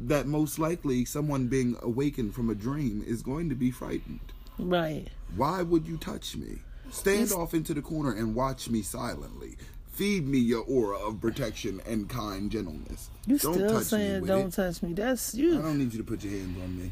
[0.00, 4.20] that most likely someone being awakened from a dream is going to be frightened.
[4.58, 5.08] right.
[5.36, 6.58] Why would you touch me?
[6.90, 7.32] Stand Yes.
[7.32, 9.56] off into the corner and watch me silently.
[9.90, 13.10] Feed me your aura of protection and kind gentleness.
[13.26, 14.52] You don't still touch saying don't it.
[14.54, 14.92] touch me.
[14.92, 15.58] That's you.
[15.58, 16.90] I don't need you to put your hands on me.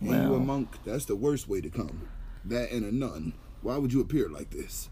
[0.00, 2.08] And you a monk, that's the worst way to come.
[2.44, 3.32] That and a nun.
[3.62, 4.88] Why would you appear like this?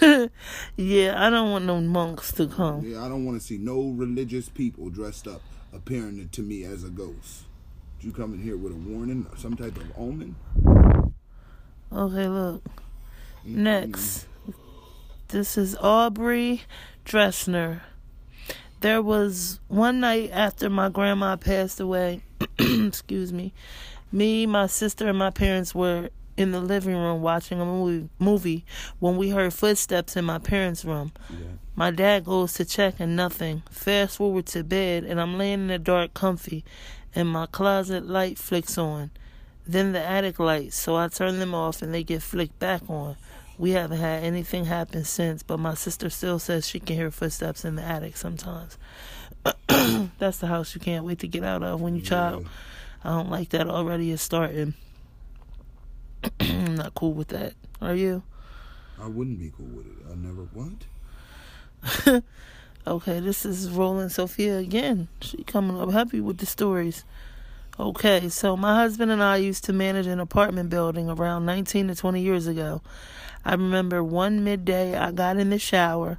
[0.76, 2.84] yeah, I don't want no monks to come.
[2.86, 6.84] Yeah, I don't want to see no religious people dressed up appearing to me as
[6.84, 7.44] a ghost.
[7.98, 10.36] Did you come in here with a warning, some type of omen?
[11.92, 12.64] Okay, look.
[13.46, 13.62] Mm-hmm.
[13.62, 14.26] Next.
[15.28, 16.62] This is Aubrey
[17.04, 17.80] Dressner.
[18.80, 22.22] There was one night after my grandma passed away,
[22.58, 23.52] excuse me,
[24.10, 26.10] me, my sister, and my parents were
[26.42, 28.64] in the living room watching a movie, movie
[28.98, 31.12] when we heard footsteps in my parents' room.
[31.30, 31.38] Yeah.
[31.74, 33.62] My dad goes to check and nothing.
[33.70, 36.64] Fast forward to bed and I'm laying in the dark comfy
[37.14, 39.10] and my closet light flicks on.
[39.66, 43.16] Then the attic lights, so I turn them off and they get flicked back on.
[43.58, 47.64] We haven't had anything happen since, but my sister still says she can hear footsteps
[47.64, 48.76] in the attic sometimes.
[50.18, 52.48] That's the house you can't wait to get out of when you child.
[53.04, 54.10] I don't like that already.
[54.10, 54.74] It's starting.
[56.40, 57.54] I'm not cool with that.
[57.80, 58.22] Are you?
[59.00, 59.96] I wouldn't be cool with it.
[60.10, 62.22] I never would.
[62.84, 65.06] Okay, this is Roland Sophia again.
[65.20, 67.04] She coming up happy with the stories.
[67.78, 71.94] Okay, so my husband and I used to manage an apartment building around 19 to
[71.94, 72.82] 20 years ago.
[73.44, 76.18] I remember one midday I got in the shower.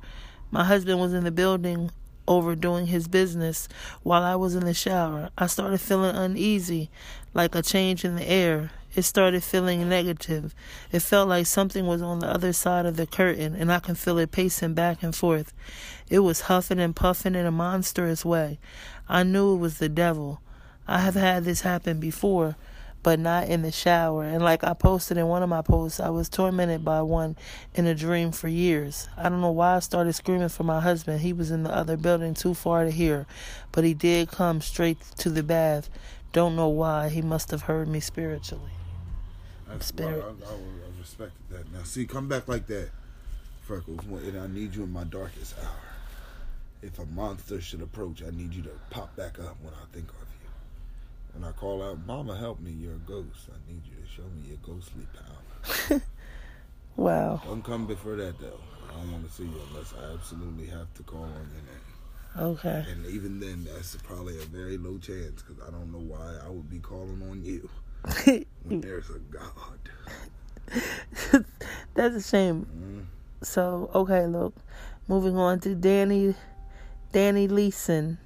[0.51, 1.91] My husband was in the building
[2.29, 3.67] overdoing his business
[4.03, 5.31] while I was in the shower.
[5.37, 6.89] I started feeling uneasy,
[7.33, 8.71] like a change in the air.
[8.95, 10.53] It started feeling negative.
[10.91, 13.95] It felt like something was on the other side of the curtain, and I can
[13.95, 15.51] feel it pacing back and forth.
[16.09, 18.59] It was huffing and puffing in a monstrous way.
[19.09, 20.41] I knew it was the devil.
[20.87, 22.55] I have had this happen before,
[23.01, 24.25] but not in the shower.
[24.25, 27.35] And like I posted in one of my posts, I was tormented by one
[27.73, 29.09] in a dream for years.
[29.17, 31.21] I don't know why I started screaming for my husband.
[31.21, 33.25] He was in the other building too far to hear,
[33.71, 35.89] but he did come straight to the bath.
[36.31, 37.09] Don't know why.
[37.09, 38.71] He must have heard me spiritually.
[39.73, 40.23] That's Spirit.
[40.23, 41.71] I, I, I respected that.
[41.73, 42.89] Now, see, come back like that,
[43.61, 43.99] Freckles.
[44.05, 45.89] And I need you in my darkest hour.
[46.81, 50.09] If a monster should approach, I need you to pop back up when I think
[50.09, 50.49] of you.
[51.33, 53.49] When I call out, Mama, help me, you're a ghost.
[53.49, 56.01] I need you to show me your ghostly power.
[56.95, 57.41] Wow.
[57.43, 58.59] Don't come before that, though.
[58.87, 62.53] I don't want to see you unless I absolutely have to call on your name.
[62.55, 62.85] Okay.
[62.91, 66.49] And even then, that's probably a very low chance because I don't know why I
[66.49, 67.69] would be calling on you
[68.65, 69.45] there's a God.
[71.93, 72.65] That's a shame.
[72.65, 73.45] Mm.
[73.45, 74.55] So okay, look,
[75.07, 76.35] moving on to Danny,
[77.11, 78.17] Danny Leeson.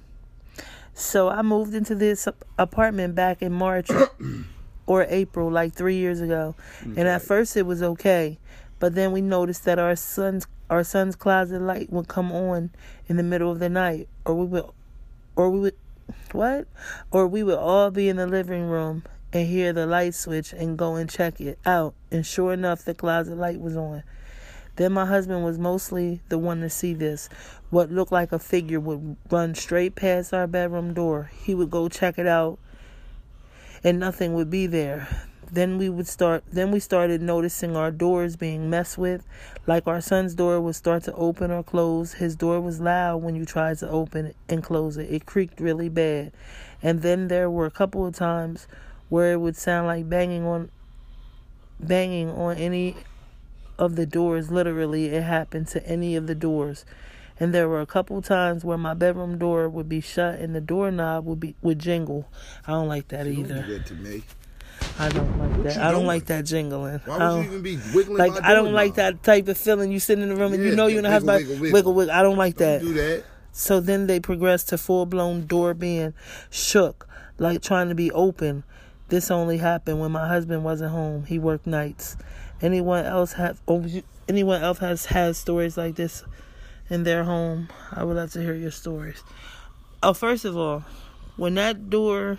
[0.94, 2.26] So I moved into this
[2.58, 3.90] apartment back in March
[4.86, 8.38] or April, like three years ago, and at first it was okay,
[8.80, 12.70] but then we noticed that our son's our son's closet light would come on
[13.06, 14.64] in the middle of the night, or we would,
[15.36, 15.74] or we would,
[16.32, 16.66] what,
[17.10, 20.78] or we would all be in the living room and hear the light switch and
[20.78, 24.02] go and check it out, and sure enough, the closet light was on.
[24.76, 27.28] Then my husband was mostly the one to see this.
[27.70, 31.32] What looked like a figure would run straight past our bedroom door.
[31.42, 32.60] He would go check it out
[33.82, 35.27] and nothing would be there.
[35.50, 39.26] Then we would start then we started noticing our doors being messed with.
[39.66, 42.14] Like our son's door would start to open or close.
[42.14, 45.10] His door was loud when you tried to open and close it.
[45.10, 46.32] It creaked really bad.
[46.82, 48.66] And then there were a couple of times
[49.08, 50.70] where it would sound like banging on
[51.80, 52.96] banging on any
[53.78, 56.84] of the doors literally it happened to any of the doors
[57.40, 60.60] And there were a couple times where my bedroom door would be shut and the
[60.60, 62.28] doorknob would be would jingle.
[62.66, 63.62] I don't like that either.
[63.62, 64.22] do that to me.
[64.98, 65.76] I don't like What that.
[65.78, 66.06] I don't doing?
[66.06, 67.00] like that jingling.
[67.04, 69.56] Why I would don't- you even be wiggling like I don't like that type of
[69.58, 69.92] feeling.
[69.92, 71.94] You sit in the room and you know you're in the house, like wiggle, wiggle,
[71.94, 72.14] wiggle.
[72.14, 72.80] I don't like that.
[72.82, 73.24] Don't do that.
[73.52, 76.14] So then they progressed to full blown door being
[76.50, 77.08] shook,
[77.38, 78.64] like trying to be open.
[79.08, 81.24] This only happened when my husband wasn't home.
[81.24, 82.16] He worked nights.
[82.60, 83.86] Anyone else have oh,
[84.28, 86.24] anyone else has had stories like this
[86.90, 87.68] in their home?
[87.92, 89.22] I would love to hear your stories.
[90.02, 90.84] Oh, first of all,
[91.36, 92.38] when that door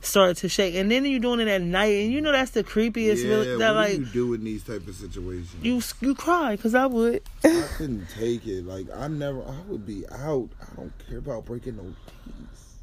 [0.00, 2.62] started to shake, and then you're doing it at night, and you know that's the
[2.64, 3.22] creepiest.
[3.24, 5.54] yeah, really, that what like do you do in these type of situations?
[5.62, 7.22] you you cry because I would.
[7.44, 8.64] I couldn't take it.
[8.66, 9.42] Like I never.
[9.42, 10.48] I would be out.
[10.62, 12.76] I don't care about breaking no keys.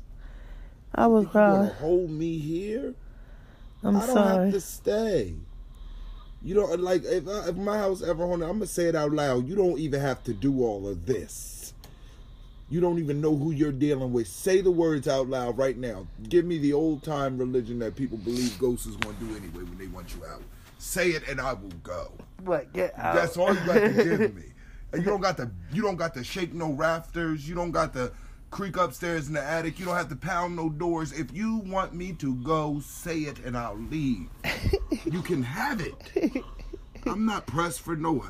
[0.96, 1.66] I would You cry.
[1.80, 2.94] hold me here?
[3.84, 4.46] I'm I don't sorry.
[4.46, 5.34] have to stay.
[6.46, 8.48] You don't like if I, if my house ever haunted.
[8.50, 9.48] I'm gonna say it out loud.
[9.48, 11.73] You don't even have to do all of this.
[12.70, 14.28] You don't even know who you're dealing with.
[14.28, 16.08] Say the words out loud right now.
[16.30, 19.78] Give me the old time religion that people believe ghosts is gonna do anyway when
[19.78, 20.42] they want you out.
[20.80, 22.12] Say it and I will go.
[22.44, 23.16] But get out.
[23.16, 24.44] That's all you got to give me.
[24.92, 27.48] And you don't got to you don't got to shake no rafters.
[27.48, 28.12] You don't got to
[28.52, 29.80] creak upstairs in the attic.
[29.80, 31.12] You don't have to pound no doors.
[31.12, 34.28] If you want me to go, say it and I'll leave.
[35.06, 36.44] you can have it.
[37.06, 38.26] I'm not pressed for no.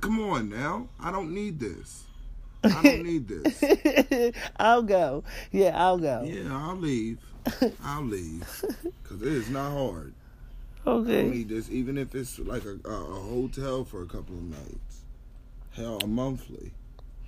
[0.00, 0.88] Come on now.
[1.00, 2.04] I don't need this.
[2.64, 4.34] I don't need this.
[4.56, 5.24] I'll go.
[5.50, 6.22] Yeah, I'll go.
[6.24, 7.18] Yeah, I'll leave.
[7.84, 8.42] I'll leave.
[9.04, 10.14] Cause it is not hard.
[10.86, 11.18] Okay.
[11.18, 14.42] I don't need this, even if it's like a, a, hotel for a couple of
[14.42, 15.04] nights.
[15.72, 16.72] Hell, a monthly.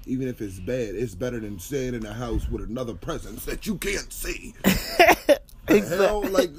[0.06, 3.66] Even if it's bad, it's better than staying in a house with another presence that
[3.66, 4.54] you can't see.
[5.68, 5.78] exactly.
[5.96, 6.50] Hell, like,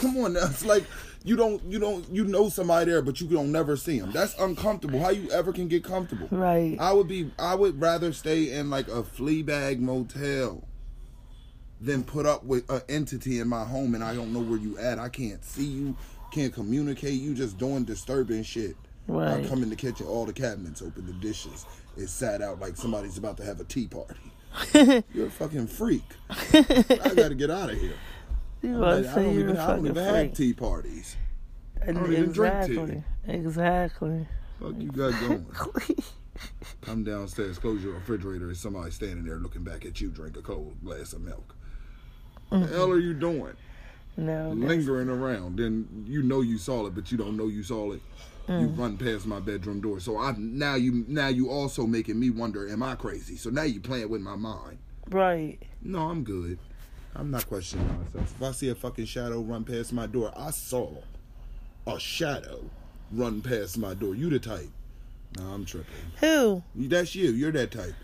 [0.00, 0.46] come on, now.
[0.46, 0.84] it's like
[1.24, 4.12] you don't, you don't, you know somebody there, but you don't never see them.
[4.12, 5.00] That's uncomfortable.
[5.00, 6.28] How you ever can get comfortable?
[6.30, 6.76] Right.
[6.80, 10.64] I would be, I would rather stay in like a flea bag motel
[11.80, 14.78] than put up with an entity in my home and I don't know where you
[14.78, 14.98] at.
[14.98, 15.96] I can't see you,
[16.30, 17.20] can't communicate.
[17.20, 18.76] You just doing disturbing shit.
[19.08, 19.44] Right.
[19.44, 22.76] I come in the kitchen, all the cabinets open, the dishes is sat out like
[22.76, 24.20] somebody's about to have a tea party.
[25.12, 26.04] You're a fucking freak.
[26.30, 27.94] I gotta get out of here.
[28.62, 31.16] You Like, I don't even, I don't even have tea parties.
[31.82, 32.72] And don't even drink tea.
[32.72, 33.04] exactly.
[33.26, 34.26] Exactly.
[34.60, 35.46] Fuck you got going.
[36.80, 40.42] Come downstairs, close your refrigerator, and somebody standing there looking back at you, drink a
[40.42, 41.54] cold glass of milk.
[42.48, 43.54] What the hell are you doing?
[44.16, 44.50] No.
[44.50, 45.58] Lingering around.
[45.58, 48.00] Then you know you saw it, but you don't know you saw it.
[48.48, 48.78] You Mm.
[48.78, 50.00] run past my bedroom door.
[50.00, 53.36] So I now you now you also making me wonder, am I crazy?
[53.36, 54.78] So now you playing with my mind.
[55.10, 55.58] Right.
[55.80, 56.58] No, I'm good.
[57.14, 58.34] I'm not questioning myself.
[58.36, 60.90] If I see a fucking shadow run past my door, I saw
[61.86, 62.64] a shadow
[63.12, 64.14] run past my door.
[64.14, 64.70] You the type.
[65.38, 65.92] No, I'm tripping.
[66.20, 66.62] Who?
[66.74, 67.30] That's you.
[67.30, 67.94] You're that type.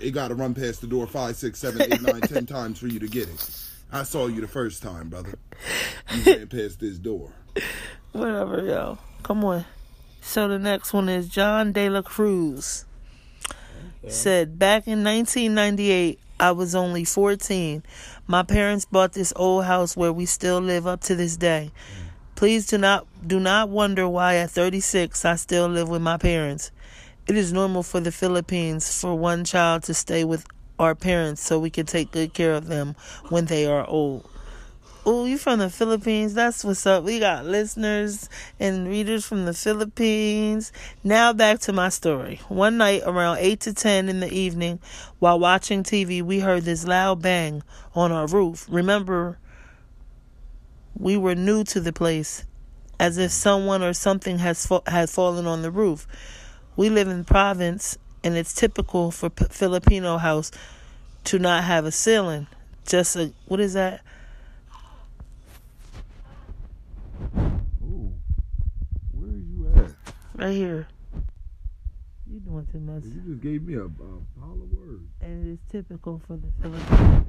[0.00, 2.88] It got to run past the door five, six, seven, eight, nine, ten times for
[2.88, 3.60] you to get it.
[3.92, 5.38] I saw you the first time, brother.
[6.12, 7.30] You ran past this door.
[8.12, 8.98] Whatever, yo.
[9.22, 9.64] Come on.
[10.20, 12.86] So the next one is John De La Cruz.
[14.08, 17.82] Said back in 1998, I was only 14.
[18.26, 21.70] My parents bought this old house where we still live up to this day.
[22.34, 26.72] Please do not do not wonder why at 36 I still live with my parents.
[27.26, 30.44] It is normal for the Philippines for one child to stay with
[30.78, 32.96] our parents so we can take good care of them
[33.28, 34.28] when they are old.
[35.06, 36.32] Oh, you from the Philippines?
[36.32, 37.04] That's what's up.
[37.04, 40.72] We got listeners and readers from the Philippines.
[41.02, 42.40] Now back to my story.
[42.48, 44.80] One night around 8 to 10 in the evening,
[45.18, 47.62] while watching TV, we heard this loud bang
[47.94, 48.66] on our roof.
[48.70, 49.38] Remember,
[50.98, 52.44] we were new to the place,
[52.98, 56.06] as if someone or something has fa- had fallen on the roof.
[56.76, 60.50] We live in province, and it's typical for P- Filipino house
[61.24, 62.46] to not have a ceiling.
[62.86, 64.00] Just a what is that?
[67.82, 68.12] Ooh.
[69.12, 70.14] Where are you at?
[70.34, 70.88] Right here.
[72.26, 73.04] You doing too much.
[73.04, 75.04] You just gave me a, a pile of words.
[75.20, 77.26] And it is typical for the Philippines.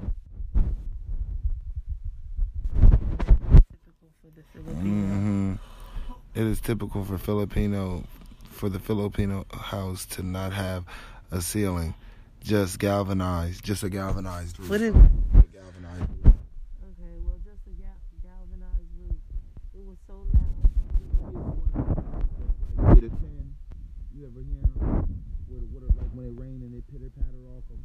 [2.82, 4.84] Typical for the Filipino.
[4.84, 5.54] Mm-hmm.
[6.34, 8.04] It is typical for Filipino,
[8.50, 10.86] for the Filipino house to not have
[11.32, 11.94] a ceiling,
[12.44, 14.70] just galvanized, just a galvanized roof.
[14.70, 14.96] What is?
[14.96, 15.10] A
[15.54, 16.34] galvanized roof.
[16.84, 19.20] Okay, well, just a gal- galvanized roof.
[19.74, 20.56] It was so loud.
[22.78, 23.56] Like eight or ten.
[24.18, 24.72] You ever hear 'em?
[25.48, 27.80] Where the water, like when it rain and they pitter patter off them.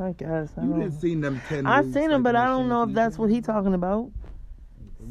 [0.00, 0.50] I guess.
[0.56, 1.66] I You didn't seen them ten.
[1.66, 4.10] I seen him, but I don't know if that's what and- he talking about.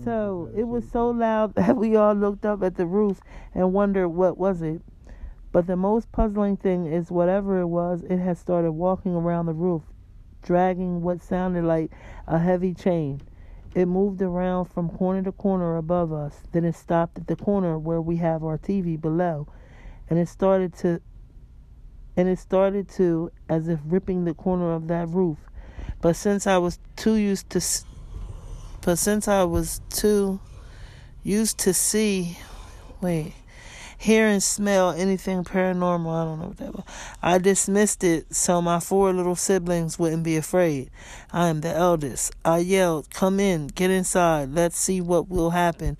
[0.04, 3.20] So it was so loud that we all looked up at the roof
[3.54, 4.82] and wondered what was it.
[5.52, 9.54] But the most puzzling thing is whatever it was, it had started walking around the
[9.54, 9.84] roof,
[10.41, 11.91] dragging what sounded like
[12.26, 13.22] a heavy chain.
[13.76, 16.41] It moved around from corner to corner above us.
[16.52, 19.48] Then it stopped at the corner where we have our TV below,
[20.10, 21.02] and it started to
[22.21, 25.39] and it started to as if ripping the corner of that roof.
[26.01, 27.62] But since I was too used to
[28.81, 30.39] but since I was too
[31.23, 32.38] used to see
[33.01, 33.34] wait
[33.97, 36.12] hear and smell anything paranormal.
[36.12, 36.86] I don't know what that was.
[37.23, 40.91] I dismissed it so my four little siblings wouldn't be afraid.
[41.31, 42.34] I am the eldest.
[42.45, 45.97] I yelled, Come in, get inside, let's see what will happen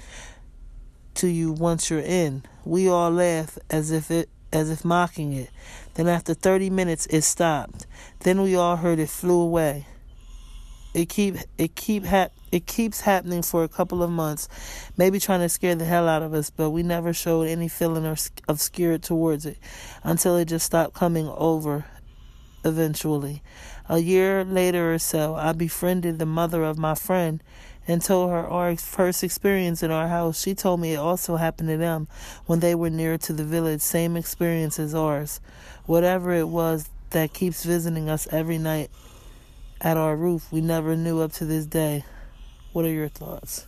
[1.16, 2.44] to you once you're in.
[2.64, 5.50] We all laughed as if it as if mocking it.
[5.96, 7.86] Then after 30 minutes it stopped.
[8.20, 9.86] Then we all heard it flew away.
[10.94, 14.50] It keep it keep hap- it keeps happening for a couple of months,
[14.98, 18.06] maybe trying to scare the hell out of us, but we never showed any feeling
[18.06, 19.58] of scared towards it
[20.04, 21.86] until it just stopped coming over
[22.66, 23.42] eventually.
[23.88, 27.42] A year later or so, I befriended the mother of my friend
[27.88, 30.42] and told her our first experience in our house.
[30.42, 32.08] She told me it also happened to them
[32.46, 35.40] when they were near to the village, same experience as ours.
[35.86, 38.90] Whatever it was that keeps visiting us every night
[39.82, 42.04] at our roof, we never knew up to this day.
[42.74, 43.68] What are your thoughts?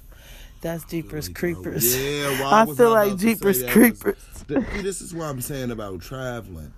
[0.61, 2.01] That's Jeepers Creepers.
[2.01, 4.15] Yeah, well, I, I, feel like Jeepers Creepers.
[4.49, 6.71] Was, this is what I'm saying about traveling.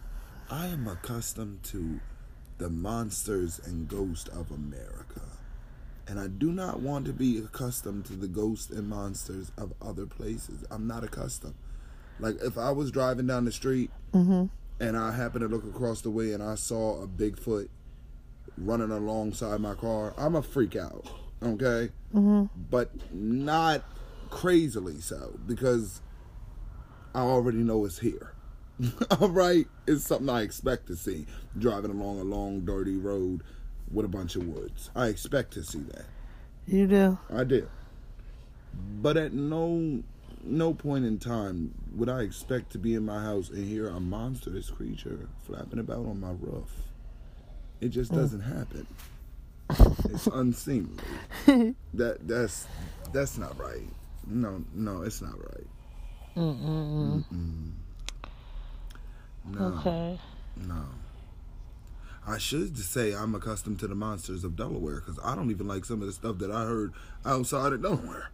[0.50, 2.00] I am accustomed to
[2.58, 5.22] the monsters and ghosts of America.
[6.08, 10.06] And I do not want to be accustomed to the ghosts and monsters of other
[10.06, 10.64] places.
[10.70, 11.56] I'm not accustomed.
[12.20, 14.46] Like if I was driving down the street mm-hmm.
[14.80, 17.70] and I happened to look across the way and I saw a Bigfoot
[18.58, 21.08] running alongside my car, I'm a freak out
[21.44, 21.92] okay?
[22.14, 22.46] Mm-hmm.
[22.70, 23.84] But not
[24.30, 26.02] crazily so because
[27.14, 28.34] I already know it's here.
[29.22, 31.26] All right, it's something I expect to see
[31.58, 33.42] driving along a long, dirty road
[33.92, 34.90] with a bunch of woods.
[34.96, 36.06] I expect to see that.
[36.68, 37.18] You do.
[37.34, 37.68] I do.
[39.02, 40.04] But at no
[40.44, 44.00] no point in time would I expect to be in my house and hear a
[44.00, 46.70] monstrous creature flapping about on my roof.
[47.82, 48.16] It just mm.
[48.16, 48.88] doesn't happen.
[50.12, 51.04] It's unseemly.
[51.94, 52.68] that that's
[53.12, 53.88] that's not right.
[54.28, 55.68] No, no, it's not right.
[56.36, 57.24] Mm-mm.
[57.32, 57.72] Mm-mm.
[59.46, 59.66] No.
[59.80, 60.20] Okay.
[60.68, 60.84] No.
[62.28, 65.86] I should say I'm accustomed to the monsters of Delaware because I don't even like
[65.86, 66.94] some of the stuff that I heard
[67.26, 68.32] outside of Delaware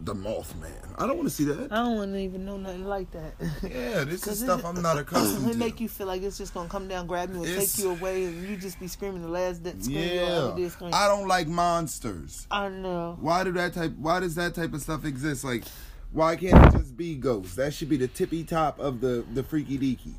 [0.00, 0.94] the Mothman.
[0.98, 1.72] I don't want to see that.
[1.72, 3.34] I don't want to even know nothing like that.
[3.62, 5.50] Yeah, this is stuff I'm not accustomed to.
[5.50, 7.84] it make you feel like it's just gonna come down, grab you, and it's, take
[7.84, 10.56] you away, and you just be screaming the last that scream yeah.
[10.56, 12.46] you ever I don't like monsters.
[12.50, 13.16] I know.
[13.20, 13.92] Why do that type?
[13.96, 15.44] Why does that type of stuff exist?
[15.44, 15.64] Like,
[16.12, 17.54] why can't it just be ghosts?
[17.56, 20.14] That should be the tippy top of the the freaky deaky.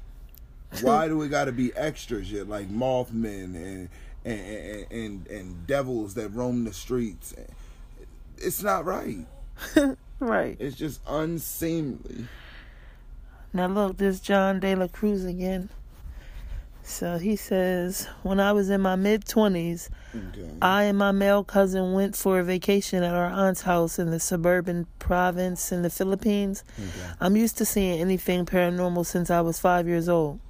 [0.81, 3.89] Why do we got to be extra shit like Mothmen and
[4.23, 7.33] and, and and and devils that roam the streets?
[8.37, 9.25] It's not right.
[10.19, 10.55] right.
[10.59, 12.27] It's just unseemly.
[13.53, 15.69] Now look, this John De La Cruz again.
[16.91, 20.49] So he says, when I was in my mid twenties, okay.
[20.61, 24.19] I and my male cousin went for a vacation at our aunt's house in the
[24.19, 26.65] suburban province in the Philippines.
[26.77, 27.13] Okay.
[27.21, 30.41] I'm used to seeing anything paranormal since I was five years old.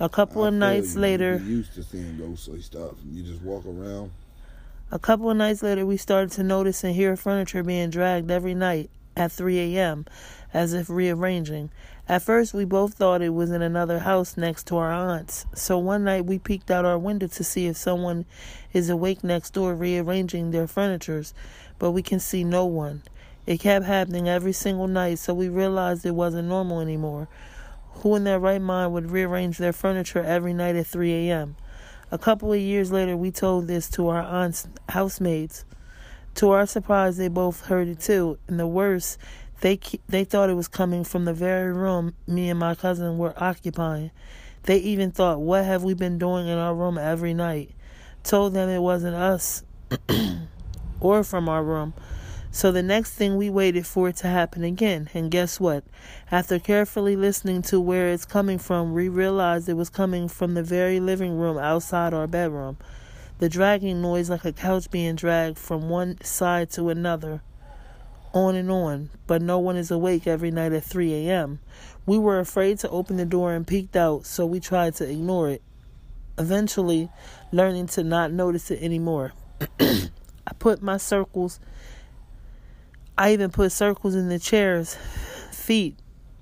[0.00, 2.94] A couple I of nights you, later, used to seeing ghostly stuff.
[3.04, 4.12] You just walk around.
[4.90, 8.54] A couple of nights later, we started to notice and hear furniture being dragged every
[8.54, 10.06] night at 3 a.m.,
[10.54, 11.70] as if rearranging.
[12.08, 15.46] At first, we both thought it was in another house next to our aunt's.
[15.54, 18.24] So one night, we peeked out our window to see if someone
[18.72, 21.32] is awake next door rearranging their furnitures,
[21.78, 23.02] but we can see no one.
[23.46, 27.28] It kept happening every single night, so we realized it wasn't normal anymore.
[27.96, 31.56] Who in their right mind would rearrange their furniture every night at 3 a.m.?
[32.10, 35.64] A couple of years later, we told this to our aunt's housemates.
[36.36, 38.38] To our surprise, they both heard it too.
[38.48, 39.18] And the worst,
[39.62, 43.32] they they thought it was coming from the very room me and my cousin were
[43.36, 44.10] occupying.
[44.64, 47.70] They even thought, "What have we been doing in our room every night?"
[48.24, 49.62] Told them it wasn't us
[51.00, 51.94] or from our room.
[52.50, 55.84] So the next thing we waited for it to happen again, and guess what?
[56.30, 60.62] After carefully listening to where it's coming from, we realized it was coming from the
[60.62, 62.78] very living room outside our bedroom.
[63.38, 67.42] The dragging noise like a couch being dragged from one side to another,
[68.32, 71.60] on and on, but no one is awake every night at 3 a.m.
[72.06, 75.50] We were afraid to open the door and peeked out, so we tried to ignore
[75.50, 75.62] it.
[76.38, 77.10] Eventually,
[77.52, 79.32] learning to not notice it anymore.
[79.80, 81.60] I put my circles
[83.16, 84.96] I even put circles in the chairs,
[85.50, 85.96] feet,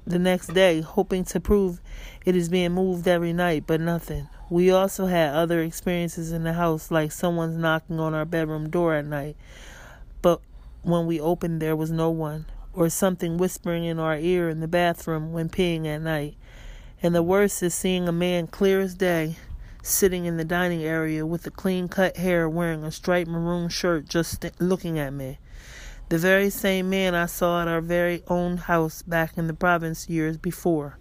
[0.07, 1.81] the next day, hoping to prove
[2.25, 4.29] it is being moved every night, but nothing.
[4.49, 8.95] We also had other experiences in the house, like someone's knocking on our bedroom door
[8.95, 9.37] at night,
[10.23, 10.41] but
[10.83, 14.69] when we opened, there was no one, or something whispering in our ear in the
[14.69, 16.37] bathroom when peeing at night.
[17.03, 19.37] And the worst is seeing a man clear as day
[19.83, 24.07] sitting in the dining area with the clean cut hair wearing a striped maroon shirt
[24.07, 25.39] just st- looking at me.
[26.11, 30.09] The very same man I saw at our very own house back in the province
[30.09, 30.99] years before.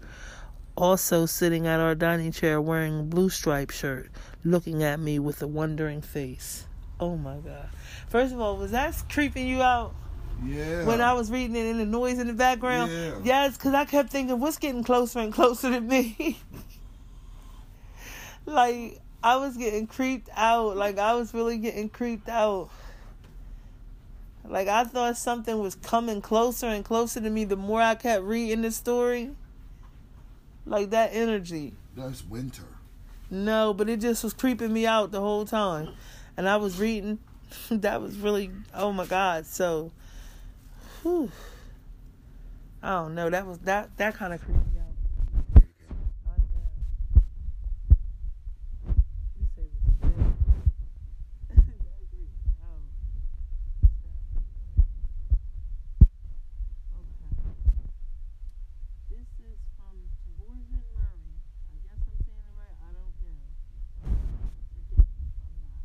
[0.77, 4.09] Also sitting at our dining chair wearing a blue striped shirt,
[4.43, 6.68] looking at me with a wondering face.
[6.99, 7.69] Oh my God.
[8.09, 9.93] First of all, was that creeping you out?
[10.45, 10.85] Yeah.
[10.85, 12.91] when I was reading it and the noise in the background.
[12.91, 13.19] Yeah.
[13.23, 16.39] Yes, because I kept thinking, what's getting closer and closer to me?
[18.45, 20.77] like, I was getting creeped out.
[20.77, 22.69] Like, I was really getting creeped out.
[24.45, 28.23] Like, I thought something was coming closer and closer to me the more I kept
[28.23, 29.31] reading the story.
[30.65, 31.73] Like, that energy.
[31.95, 32.63] That's winter.
[33.29, 35.89] No, but it just was creeping me out the whole time.
[36.39, 37.19] And I was reading.
[37.69, 39.45] that was really, oh my God.
[39.45, 39.91] So,
[41.03, 41.29] whew.
[42.81, 43.29] I don't know.
[43.29, 44.85] That was, that, that kind of creeped me out.
[49.37, 50.15] You say it was good.
[51.51, 52.31] I agree.
[52.63, 52.83] Um,
[56.95, 57.35] Okay.
[59.11, 61.35] This is from Taborjan Murray.
[61.67, 62.77] I guess I'm saying it right.
[62.79, 63.43] I don't know.
[64.71, 65.83] Forgive me if I'm not.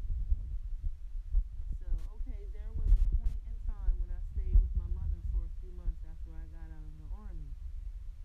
[1.81, 1.89] So,
[2.21, 5.53] okay, there was a point in time when I stayed with my mother for a
[5.61, 7.51] few months after I got out of the army.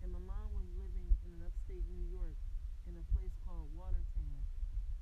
[0.00, 2.38] And my mom was living in an upstate New York
[2.88, 4.40] in a place called Watertown.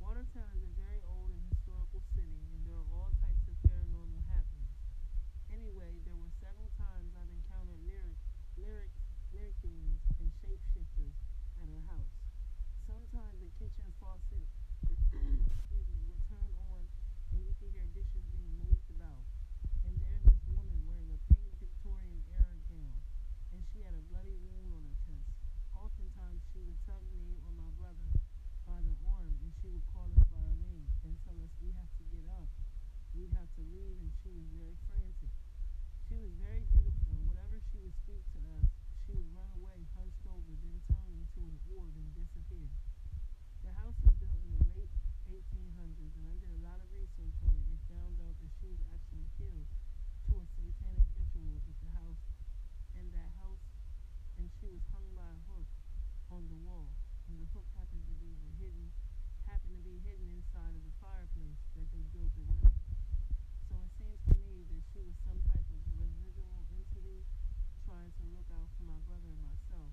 [0.02, 4.22] Watertown is a very old and historical city, and there are all types of paranormal
[4.30, 4.78] happenings.
[5.50, 8.18] Anyway, there were several times I've encountered lyric,
[8.58, 8.90] lyric,
[9.32, 11.14] lyric demons and shapeshifters
[11.62, 12.14] at her house.
[12.86, 14.46] Sometimes the kitchen faucet,
[14.88, 16.80] excuse me, would turn on
[17.32, 19.20] and you could hear dishes being moved about.
[19.84, 22.96] And there's this woman wearing a pink Victorian era gown,
[23.52, 25.28] and she had a bloody wound on her chest.
[25.76, 28.08] Oftentimes she would tug me or my brother
[28.66, 31.72] by the arm, and she would call us by our name and tell us we
[31.76, 32.48] have to get up.
[33.16, 35.32] We'd have to leave, and she was very frantic.
[36.08, 38.64] She was very beautiful, and whatever she would speak to us,
[39.06, 42.68] she would run away, hunched over, then turn into an orb and disappear.
[43.64, 44.92] The house was built in the late
[45.28, 48.68] 1800s, and I did a lot of research on it and found out that she
[48.68, 49.68] was actually killed
[50.28, 52.20] to a satanic ritual at the house,
[52.96, 53.64] in that house,
[54.38, 55.64] and was hung by a hook
[56.28, 56.92] on the wall,
[57.24, 58.92] and the hook happened to be the hidden,
[59.48, 62.76] happened to be hidden inside of the fireplace that they built around.
[63.72, 67.24] So it seems to me that she was some type of residual entity
[67.88, 69.88] trying to look out for my brother and myself.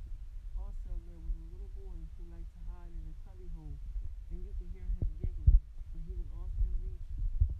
[0.60, 3.80] Also, there was a little boy who liked to hide in a cubby hole,
[4.28, 5.56] and you could hear him giggling.
[5.96, 7.08] But he would often reach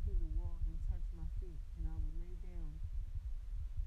[0.04, 2.76] through the wall and touch my feet, and I would lay down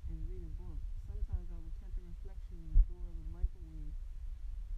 [0.08, 0.80] and read a book.
[1.04, 3.94] Sometimes I would catch a reflection in the microwave,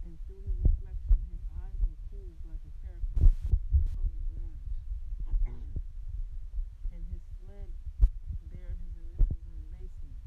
[0.05, 3.25] and through his reflection, his eyes would cube like a character
[3.93, 4.69] from the garage.
[6.91, 7.71] and his sled
[8.53, 10.19] bared his initials in the basement.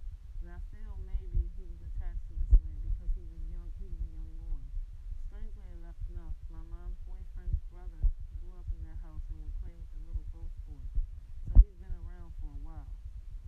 [0.43, 3.71] And I feel maybe he was attached to the sled because he was young.
[3.79, 4.65] He was a young boy.
[5.31, 8.11] Strangely enough, enough, my mom's boyfriend's brother
[8.43, 10.83] grew up in that house and would play with the little ghost boy.
[11.47, 12.91] So he's been around for a while.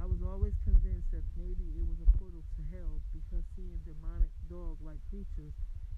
[0.00, 4.30] I was always convinced that maybe it was a portal to hell because seeing demonic
[4.50, 5.54] dog like creatures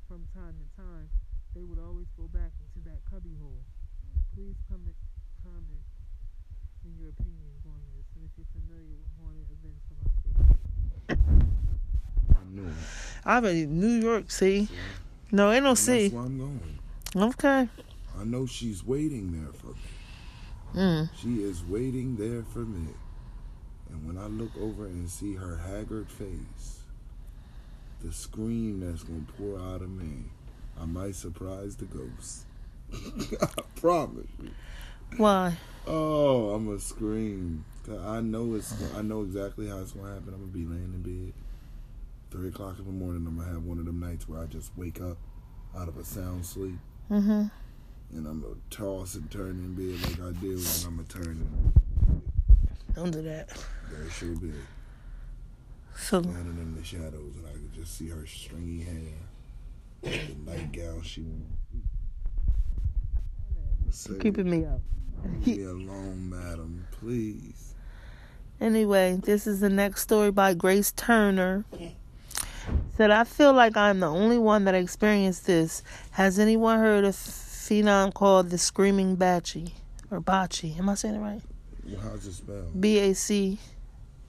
[0.08, 1.08] from time to time,
[1.54, 3.64] they would always go back into that cubby hole.
[4.34, 4.96] Please comment,
[5.42, 5.84] comment
[6.84, 10.36] in your opinions on this and if you're familiar with haunted events from upstate.
[12.36, 12.76] I knew it.
[13.24, 14.68] I already New York, see?
[15.32, 16.02] No, ain't no And see.
[16.08, 16.78] That's where I'm going.
[17.16, 17.68] Okay.
[18.18, 20.82] I know she's waiting there for me.
[20.82, 21.10] Mm.
[21.16, 22.88] She is waiting there for me.
[23.90, 26.80] And when I look over and see her haggard face,
[28.02, 30.24] the scream that's going to pour out of me,
[30.80, 32.44] I might surprise the ghost.
[33.40, 34.26] I promise.
[35.16, 35.56] Why?
[35.86, 37.64] Oh, I'm gonna scream.
[38.04, 38.74] I know it's.
[38.96, 40.32] I know exactly how it's gonna happen.
[40.34, 41.34] I'm gonna be laying in bed,
[42.34, 43.24] three o'clock in the morning.
[43.28, 45.16] I'm gonna have one of them nights where I just wake up
[45.76, 46.78] out of a sound sleep,
[47.10, 47.46] Mm-hmm.
[48.16, 51.72] and I'm gonna toss and turn in bed like I do, and I'm gonna turn.
[52.94, 53.48] Don't do that.
[53.90, 54.52] There she'll be
[55.96, 59.12] So standing in the shadows, and I could just see her stringy hair,
[60.02, 61.02] the nightgown.
[61.02, 61.24] She
[63.90, 64.80] Say, Keeping me up.
[65.46, 67.74] Leave me alone, madam, please.
[68.60, 71.64] Anyway, this is the next story by Grace Turner.
[72.96, 75.82] Said, I feel like I'm the only one that experienced this.
[76.12, 79.74] Has anyone heard of phenom called the Screaming Bachi?
[80.10, 80.76] Or Bachi?
[80.78, 81.42] Am I saying it right?
[82.02, 82.80] How's it spelled?
[82.80, 83.58] B A C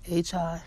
[0.08, 0.62] H I.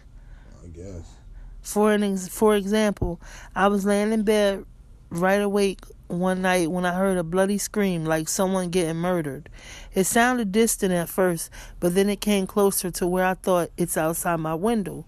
[0.63, 1.17] I guess.
[1.61, 3.21] For an ex- for example,
[3.55, 4.65] I was laying in bed
[5.11, 9.51] right awake one night when I heard a bloody scream like someone getting murdered.
[9.93, 11.51] It sounded distant at first,
[11.81, 15.05] but then it came closer to where I thought it's outside my window.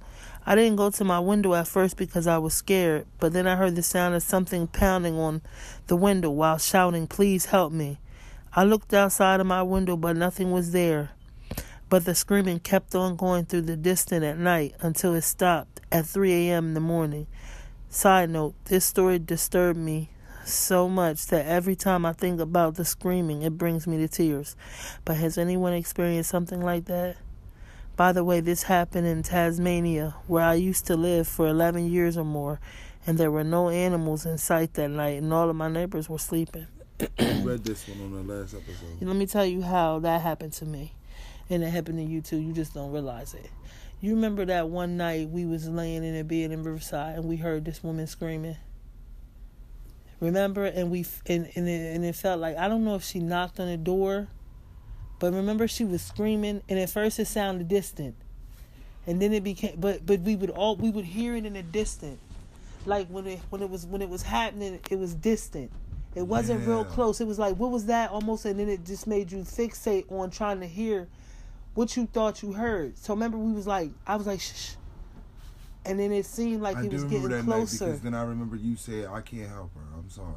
[0.47, 3.57] I didn't go to my window at first because I was scared, but then I
[3.57, 5.43] heard the sound of something pounding on
[5.87, 7.99] the window while shouting, Please help me.
[8.53, 11.11] I looked outside of my window, but nothing was there.
[11.89, 16.07] But the screaming kept on going through the distance at night until it stopped at
[16.07, 16.69] 3 a.m.
[16.69, 17.27] in the morning.
[17.89, 20.11] Side note, this story disturbed me
[20.45, 24.57] so much that every time I think about the screaming, it brings me to tears.
[25.05, 27.17] But has anyone experienced something like that?
[28.01, 32.17] By the way, this happened in Tasmania, where I used to live for 11 years
[32.17, 32.59] or more,
[33.07, 36.19] and there were no animals in sight that night, and all of my neighbors were
[36.19, 36.67] sleeping.
[37.19, 39.03] I read this one on the last episode.
[39.03, 40.95] Let me tell you how that happened to me,
[41.51, 42.39] and it happened to you too.
[42.39, 43.51] You just don't realize it.
[44.01, 47.37] You remember that one night we was laying in a bed in Riverside, and we
[47.37, 48.57] heard this woman screaming.
[50.21, 53.19] Remember, and we and and it, and it felt like I don't know if she
[53.19, 54.29] knocked on the door,
[55.21, 58.17] but remember she was screaming, and at first it sounded distant,
[59.07, 61.63] and then it became but but we would all we would hear it in the
[61.63, 62.19] distance,
[62.87, 65.71] like when it when it was when it was happening, it was distant.
[66.15, 67.21] It wasn't real close.
[67.21, 70.31] It was like what was that almost, and then it just made you fixate on
[70.31, 71.07] trying to hear
[71.75, 72.99] what you thought you heard.
[72.99, 74.71] So remember, we was like I was like shh, shh.
[75.85, 77.87] and then it seemed like I it do was remember getting closer.
[77.87, 79.83] because then I remember you said I can't help her.
[79.97, 80.35] I'm sorry.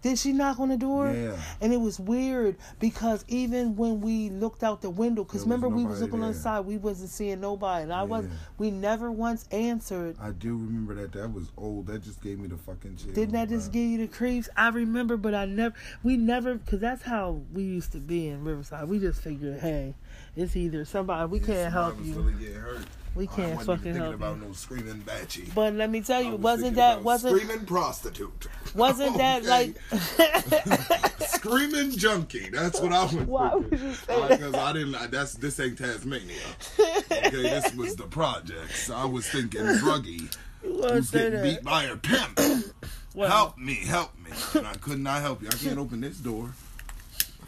[0.00, 1.12] Did she knock on the door?
[1.12, 1.36] Yeah.
[1.60, 5.68] And it was weird because even when we looked out the window, because was remember
[5.68, 6.32] we was looking there.
[6.34, 8.26] side, we wasn't seeing nobody, and I was
[8.58, 10.16] we never once answered.
[10.20, 11.12] I do remember that.
[11.12, 11.88] That was old.
[11.88, 13.14] That just gave me the fucking chills.
[13.14, 14.48] Didn't that just give you the creeps?
[14.56, 18.44] I remember, but I never, we never, because that's how we used to be in
[18.44, 18.88] Riverside.
[18.88, 19.94] We just figured, hey,
[20.36, 22.86] it's either somebody we Yeah, can't help was you, really getting hurt.
[23.18, 24.44] We can't wasn't fucking even help about you.
[24.46, 25.50] no screaming Bachi.
[25.54, 28.46] But let me tell you, was wasn't that wasn't screaming prostitute?
[28.76, 29.74] wasn't that Okay.
[29.90, 31.20] like?
[31.28, 32.48] screaming junkie?
[32.50, 33.70] That's what I was Why thinking.
[33.70, 34.28] would you say?
[34.28, 34.92] Because I didn't.
[34.92, 36.36] like- That's this ain't Tasmania.
[36.78, 38.88] Okay, this was the projects.
[38.90, 40.34] I was thinking druggy.
[40.64, 41.42] You wanna Who's getting that?
[41.44, 42.40] beat by her pimp?
[43.14, 44.30] Well, help me, help me.
[44.54, 45.48] And I could not help you.
[45.48, 46.52] I can't open this door.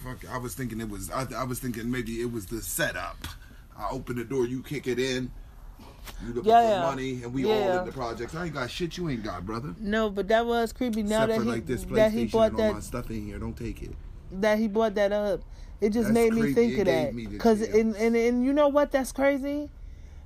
[0.04, 1.10] Fuck, I was thinking it was.
[1.10, 3.18] I, I was thinking maybe it was the setup.
[3.78, 5.30] I open the door, you kick it in.
[6.26, 7.80] You looking Yeah, for money, and we all Yeah.
[7.80, 8.34] in the projects.
[8.34, 9.74] I ain't got shit you ain't got, brother.
[9.78, 11.02] No, but that was creepy.
[11.02, 13.38] Now Except that for he like this that he and all my stuff in here.
[13.38, 13.92] Don't take it.
[14.32, 15.40] that he brought that up,
[15.80, 16.54] it just That's made me creepy.
[16.54, 17.38] think It of that.
[17.40, 18.92] Cause and, and and you know what?
[18.92, 19.70] That's crazy,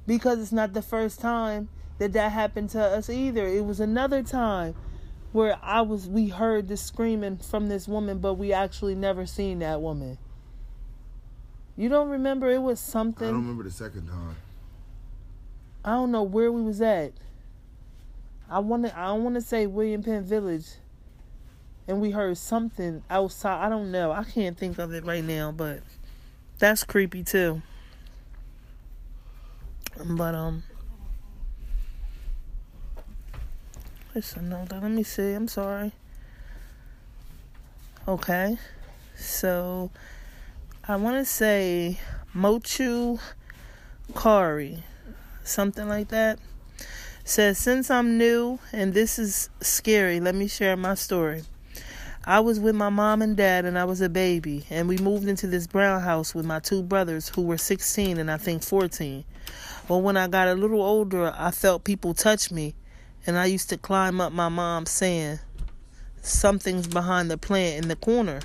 [0.06, 1.68] because it's not the first time
[1.98, 3.46] that that happened to us either.
[3.46, 4.74] It was another time
[5.32, 9.60] where I was we heard the screaming from this woman, but we actually never seen
[9.60, 10.18] that woman.
[11.76, 12.50] You don't remember?
[12.50, 13.26] It was something.
[13.26, 14.36] I don't remember the second time.
[15.84, 17.12] I don't know where we was at.
[18.48, 18.96] I want to.
[18.96, 20.66] I want to say William Penn Village.
[21.86, 23.66] And we heard something outside.
[23.66, 24.10] I don't know.
[24.10, 25.80] I can't think of it right now, but
[26.58, 27.60] that's creepy too.
[30.02, 30.62] But um,
[34.14, 35.32] listen, no, let me see.
[35.32, 35.92] I'm sorry.
[38.08, 38.58] Okay,
[39.14, 39.90] so
[40.88, 41.98] I want to say
[42.34, 43.20] Mochu
[44.14, 44.84] Kari
[45.44, 46.38] something like that.
[47.24, 51.42] Says, since I'm new and this is scary, let me share my story.
[52.26, 55.28] I was with my mom and dad and I was a baby, and we moved
[55.28, 59.24] into this brown house with my two brothers who were 16 and I think 14.
[59.86, 62.74] But when I got a little older, I felt people touch me,
[63.26, 65.40] and I used to climb up my mom saying,
[66.22, 68.40] Something's behind the plant in the corner.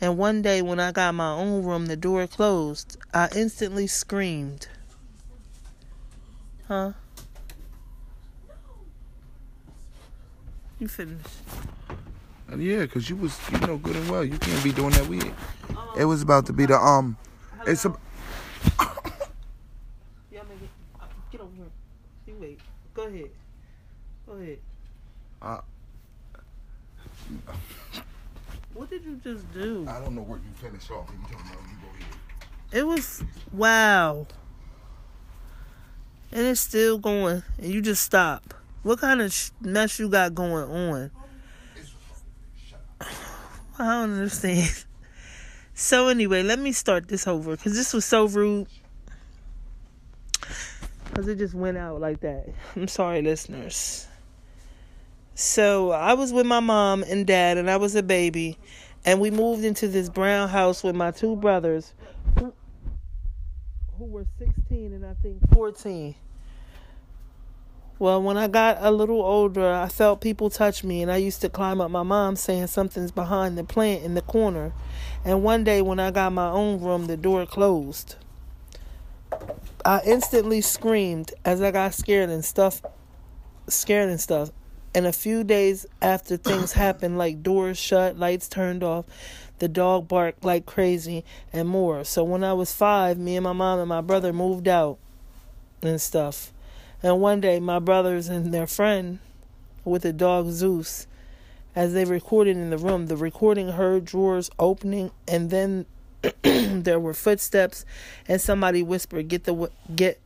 [0.00, 2.98] And one day when I got my own room, the door closed.
[3.14, 4.68] I instantly screamed.
[6.68, 6.92] Huh?
[10.78, 11.26] You finished.
[12.48, 14.24] And yeah, cause you was you know good and well.
[14.24, 15.06] You can't be doing that.
[15.06, 15.20] We.
[15.98, 17.16] It was about to be the um.
[17.66, 17.88] It's a.
[20.30, 20.68] Yeah, make it.
[21.00, 21.64] uh, Get over here.
[22.26, 22.60] You wait.
[22.94, 23.30] Go ahead.
[24.26, 24.58] Go ahead.
[25.42, 25.60] Uh,
[28.74, 29.84] What did you just do?
[29.88, 31.08] I don't know where you finish off.
[31.10, 32.80] You talking about you go here.
[32.80, 34.26] It was wow.
[36.30, 38.54] And it's still going, and you just stop.
[38.82, 41.10] What kind of mess you got going on?
[43.78, 44.84] I don't understand.
[45.80, 48.66] So anyway, let me start this over because this was so rude.
[51.04, 52.48] Because it just went out like that.
[52.74, 54.08] I'm sorry, listeners.
[55.36, 58.58] So I was with my mom and dad, and I was a baby,
[59.04, 61.94] and we moved into this brown house with my two brothers,
[63.98, 66.14] who, were 16 and I think 14.
[67.98, 71.40] Well, when I got a little older, I felt people touch me, and I used
[71.40, 74.72] to climb up my mom saying something's behind the plant in the corner.
[75.24, 78.14] And one day, when I got my own room, the door closed.
[79.84, 82.82] I instantly screamed as I got scared and stuff,
[83.66, 84.50] scared and stuff.
[84.94, 89.06] And a few days after things happened, like doors shut, lights turned off,
[89.58, 92.04] the dog barked like crazy, and more.
[92.04, 94.98] So when I was five, me and my mom and my brother moved out
[95.82, 96.52] and stuff.
[97.02, 99.20] And one day, my brothers and their friend
[99.84, 101.06] with the dog Zeus,
[101.76, 105.86] as they recorded in the room, the recording heard drawers opening, and then
[106.42, 107.84] there were footsteps,
[108.26, 110.20] and somebody whispered, "Get the get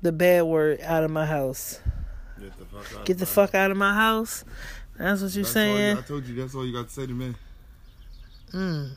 [0.00, 1.80] the bad word out of my house.
[2.40, 3.04] Get the fuck out.
[3.04, 4.44] Get the fuck out of my house."
[4.96, 5.98] That's what you're That's you- saying.
[5.98, 7.34] I told you that's all you got to say to me.
[8.54, 8.92] Mm.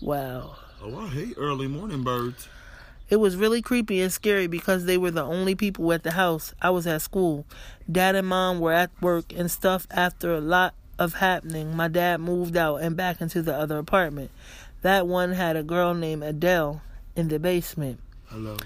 [0.00, 0.56] Wow.
[0.82, 2.48] Oh, I hate early morning birds.
[3.08, 6.52] It was really creepy and scary because they were the only people at the house.
[6.60, 7.46] I was at school.
[7.90, 9.86] Dad and mom were at work and stuff.
[9.92, 14.32] After a lot of happening, my dad moved out and back into the other apartment.
[14.82, 16.82] That one had a girl named Adele
[17.14, 18.00] in the basement.
[18.26, 18.56] Hello.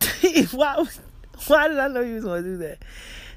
[0.50, 0.84] why,
[1.46, 2.78] why did I know you was going to do that?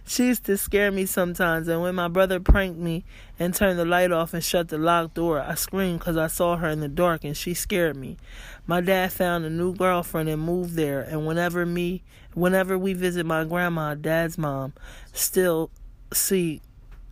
[0.05, 3.05] She used to scare me sometimes, and when my brother pranked me
[3.39, 6.57] and turned the light off and shut the locked door, I screamed because I saw
[6.57, 8.17] her in the dark and she scared me.
[8.67, 13.25] My dad found a new girlfriend and moved there, and whenever me, whenever we visit
[13.25, 14.73] my grandma, dad's mom,
[15.13, 15.69] still
[16.11, 16.61] see,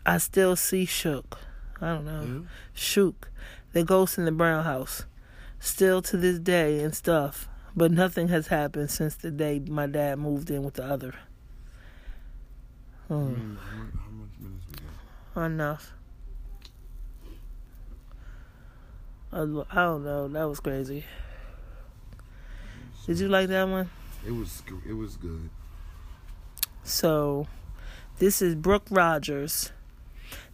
[0.06, 1.40] I still see Shook.
[1.80, 2.46] I don't know, Who?
[2.74, 3.30] Shook,
[3.72, 5.06] the ghost in the brown house,
[5.60, 7.48] still to this day and stuff.
[7.76, 11.16] But nothing has happened since the day my dad moved in with the other.
[13.01, 13.01] Hmm.
[13.01, 13.58] Mm, how, much, how much minutes we Mm.
[13.58, 13.58] Mm,
[15.36, 15.44] got?
[15.44, 15.92] Enough.
[19.34, 20.30] I I don't know.
[20.30, 21.04] That was crazy.
[23.06, 23.90] Did you like that one?
[24.26, 25.50] It was it was good.
[26.84, 27.48] So,
[28.20, 29.74] this is Brooke Rogers.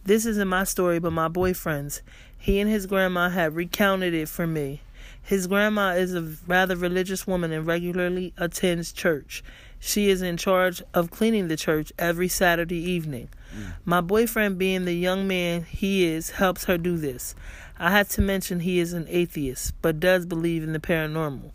[0.02, 2.02] This isn't my story, but my boyfriend's.
[2.36, 4.80] He and his grandma have recounted it for me.
[5.22, 9.44] His grandma is a rather religious woman and regularly attends church.
[9.80, 13.28] She is in charge of cleaning the church every Saturday evening.
[13.54, 13.72] Mm.
[13.84, 17.34] My boyfriend, being the young man he is, helps her do this.
[17.78, 21.52] I had to mention he is an atheist, but does believe in the paranormal.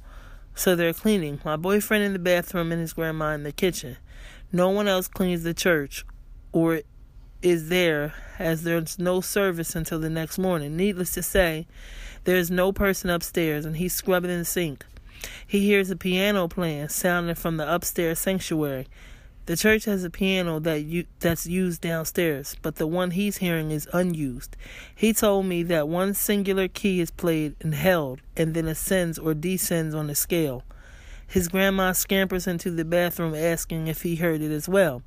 [0.55, 1.41] So they're cleaning.
[1.43, 3.97] My boyfriend in the bathroom and his grandma in the kitchen.
[4.51, 6.05] No one else cleans the church
[6.51, 6.81] or
[7.41, 10.77] is there as there's no service until the next morning.
[10.77, 11.67] Needless to say,
[12.23, 14.85] there's no person upstairs and he's scrubbing in the sink.
[15.45, 18.87] He hears a piano playing, sounding from the upstairs sanctuary.
[19.45, 23.71] The church has a piano that you, that's used downstairs, but the one he's hearing
[23.71, 24.55] is unused.
[24.95, 29.33] He told me that one singular key is played and held, and then ascends or
[29.33, 30.63] descends on the scale.
[31.27, 35.01] His grandma scampers into the bathroom asking if he heard it as well.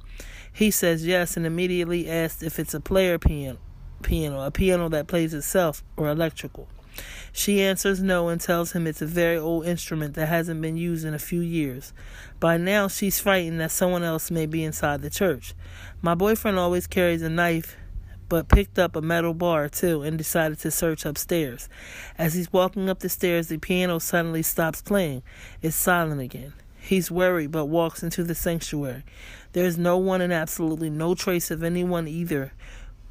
[0.52, 3.58] He says yes and immediately asks if it's a player piano,
[4.02, 6.68] piano, a piano that plays itself or electrical.
[7.32, 11.04] She answers no and tells him it's a very old instrument that hasn't been used
[11.04, 11.92] in a few years.
[12.40, 15.54] By now, she's frightened that someone else may be inside the church.
[16.00, 17.76] My boyfriend always carries a knife,
[18.28, 21.68] but picked up a metal bar too and decided to search upstairs.
[22.18, 25.22] As he's walking up the stairs, the piano suddenly stops playing.
[25.62, 26.52] It's silent again.
[26.78, 29.04] He's worried but walks into the sanctuary.
[29.52, 32.52] There's no one and absolutely no trace of anyone either,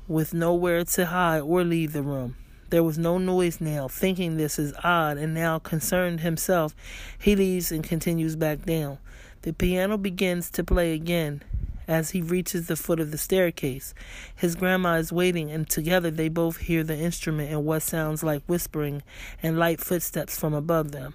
[0.08, 2.36] with nowhere to hide or leave the room.
[2.76, 3.88] There was no noise now.
[3.88, 6.76] Thinking this is odd and now concerned himself,
[7.18, 8.98] he leaves and continues back down.
[9.44, 11.42] The piano begins to play again
[11.88, 13.94] as he reaches the foot of the staircase.
[14.36, 18.44] His grandma is waiting, and together they both hear the instrument and what sounds like
[18.46, 19.04] whispering
[19.42, 21.14] and light footsteps from above them.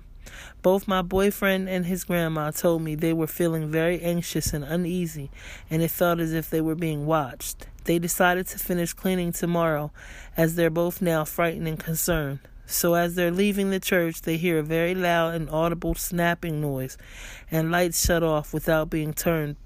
[0.62, 5.30] Both my boyfriend and his grandma told me they were feeling very anxious and uneasy,
[5.68, 7.66] and it felt as if they were being watched.
[7.90, 9.90] They decided to finish cleaning tomorrow,
[10.36, 12.38] as they're both now frightened and concerned.
[12.64, 16.96] So, as they're leaving the church, they hear a very loud and audible snapping noise,
[17.50, 19.56] and lights shut off without being turned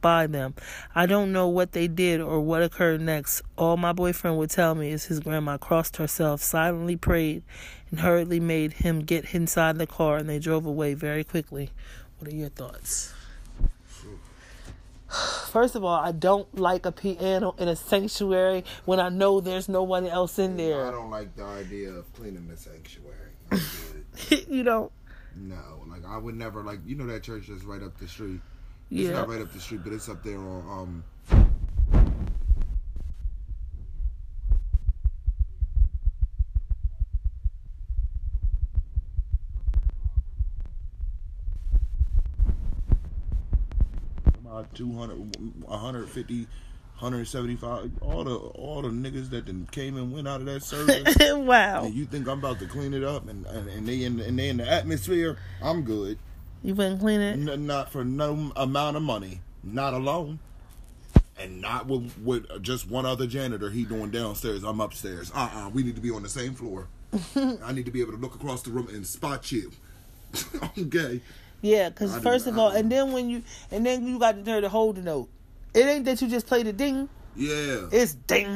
[0.00, 0.56] by them.
[0.96, 3.40] I don't know what they did or what occurred next.
[3.56, 7.44] All my boyfriend would tell me is his grandma crossed herself, silently prayed,
[7.88, 11.70] and hurriedly made him get inside the car, and they drove away very quickly.
[12.18, 13.13] What are your thoughts?
[15.14, 19.68] First of all, I don't like a piano in a sanctuary when I know there's
[19.68, 20.86] no one else in there.
[20.86, 23.30] I don't like the idea of cleaning the sanctuary.
[24.48, 24.90] you don't.
[25.36, 28.40] no, like I would never like you know that church that's right up the street.
[28.90, 29.12] It's Yeah.
[29.12, 31.44] not right up the street, but it's up there on um.
[44.54, 45.16] About 200,
[45.66, 50.62] 150, 175, all the all the niggas that done came and went out of that
[50.62, 51.16] service.
[51.20, 51.82] wow.
[51.82, 54.38] and you think I'm about to clean it up and, and, and they in and
[54.38, 55.38] they in the atmosphere?
[55.60, 56.20] I'm good.
[56.62, 57.32] You wouldn't clean it?
[57.32, 59.40] N- not for no amount of money.
[59.64, 60.38] Not alone.
[61.36, 63.70] And not with, with just one other janitor.
[63.70, 64.62] He doing downstairs.
[64.62, 65.32] I'm upstairs.
[65.34, 66.86] Uh uh We need to be on the same floor.
[67.34, 69.72] I need to be able to look across the room and spot you.
[70.78, 71.22] okay.
[71.62, 74.62] Yeah, because first of all, and then when you, and then you got the nerve
[74.62, 75.28] to hold the note.
[75.72, 77.08] It ain't that you just play the ding.
[77.36, 77.88] Yeah.
[77.90, 78.46] It's ding,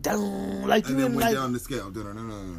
[0.00, 0.66] ding.
[0.66, 1.92] Like and you then went like, down the scale.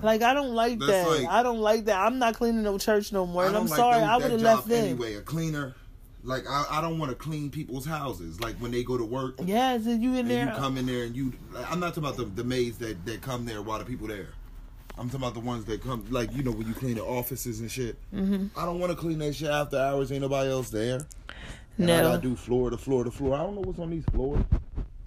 [0.04, 1.08] Like I don't like That's that.
[1.10, 2.00] like- I don't like that.
[2.00, 3.46] I'm not cleaning no church no more.
[3.46, 4.86] And I'm like sorry, them- I would have left them.
[4.86, 5.16] anyway.
[5.16, 5.76] A cleaner.
[6.24, 8.42] Like I, I don't want to clean people's houses.
[8.42, 9.40] Like when they go to work.
[9.44, 10.48] Yeah, so you in there.
[10.48, 11.34] you come in there and you
[11.70, 14.30] I'm not talking about the, the maids that, that come there while the people there.
[14.98, 17.60] I'm talking about the ones that come like you know when you clean the offices
[17.60, 17.98] and shit.
[18.14, 18.48] Mm-hmm.
[18.60, 20.12] I don't want to clean that shit after hours.
[20.12, 21.02] Ain't nobody else there.
[21.78, 22.02] And I No.
[22.10, 23.36] gotta do floor to floor to floor.
[23.36, 24.44] I don't know what's on these floors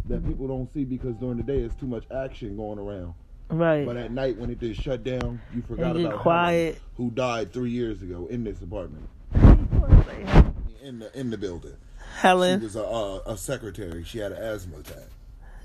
[0.09, 3.15] that people don't see because during the day it's too much action going around.
[3.49, 3.85] right.
[3.85, 6.81] But at night when it did shut down, you forgot about quiet.
[6.97, 9.09] Who died three years ago in this apartment
[10.83, 11.73] in the in the building.
[11.99, 12.63] She Helen.
[12.63, 14.05] was a a, a secretary.
[14.05, 15.09] She had an asthma attack.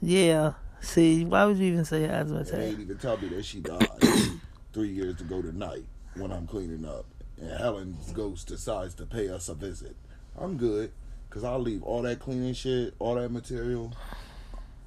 [0.01, 0.53] Yeah.
[0.81, 2.67] See, why would you even say asthma And they attack?
[2.67, 3.87] ain't even tell me that she died
[4.73, 7.05] three years ago tonight when I'm cleaning up.
[7.39, 9.95] And Helen's ghost decides to pay us a visit.
[10.37, 10.91] I'm good
[11.29, 13.93] because I'll leave all that cleaning shit, all that material,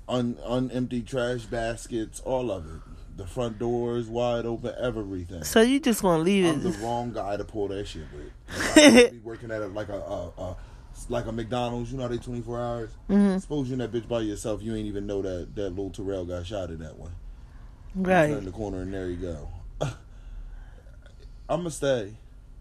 [0.08, 2.80] un unempty trash baskets, all of it.
[3.16, 5.42] The front doors wide open, everything.
[5.42, 6.50] So you just gonna leave it.
[6.54, 8.32] I'm the wrong guy to pull that shit with.
[8.76, 10.56] Like, I could be working at a, like a, a, a
[11.08, 11.92] like a McDonald's.
[11.92, 12.90] You know they 24 hours.
[13.08, 13.40] Mhm.
[13.40, 14.62] Suppose you in that bitch by yourself.
[14.62, 17.12] You ain't even know that that little Terrell got shot in that one.
[17.94, 19.48] Right, Turn the corner and there you go.
[21.48, 22.14] I'ma stay,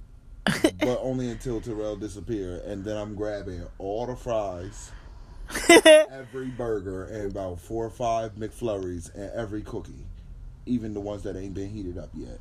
[0.45, 4.91] but only until Terrell disappear, and then I'm grabbing all the fries,
[6.09, 10.05] every burger, and about four or five McFlurries, and every cookie,
[10.65, 12.39] even the ones that ain't been heated up yet.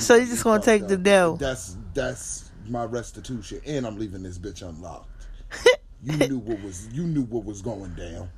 [0.00, 1.36] So you just gonna take the dough?
[1.38, 5.08] That's that's my restitution, and I'm leaving this bitch unlocked.
[6.02, 8.30] you knew what was you knew what was going down,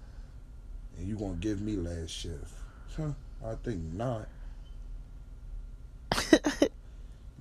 [0.99, 2.53] and you gonna give me last shift?
[2.97, 3.11] Huh?
[3.45, 4.29] I think not.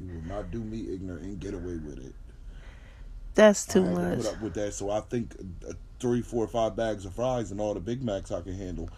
[0.02, 2.14] You will not do me ignorant and get away with it.
[3.36, 4.18] That's too had to much.
[4.18, 5.34] put up with that, so I think
[5.68, 8.90] uh, three, four, five bags of fries and all the Big Macs I can handle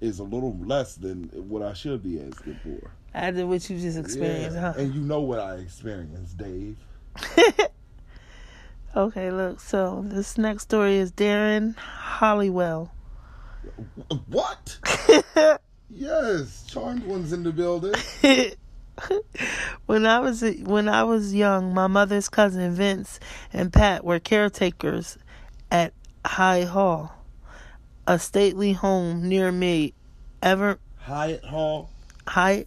[0.00, 2.90] is a little less than what I should be asking for.
[3.14, 4.72] After what you just experienced, Yeah.
[4.72, 4.78] huh?
[4.78, 6.76] And you know what I experienced, Dave.
[8.96, 9.58] Okay, look.
[9.58, 12.92] So this next story is Darren Halliwell.
[14.28, 14.78] What?
[15.90, 17.94] yes, Charmed one's in the building.
[19.86, 23.18] when I was when I was young, my mother's cousin Vince
[23.52, 25.18] and Pat were caretakers
[25.72, 25.92] at
[26.24, 27.12] High Hall,
[28.06, 29.92] a stately home near me.
[30.40, 31.90] Ever Hyatt Hall.
[32.28, 32.66] High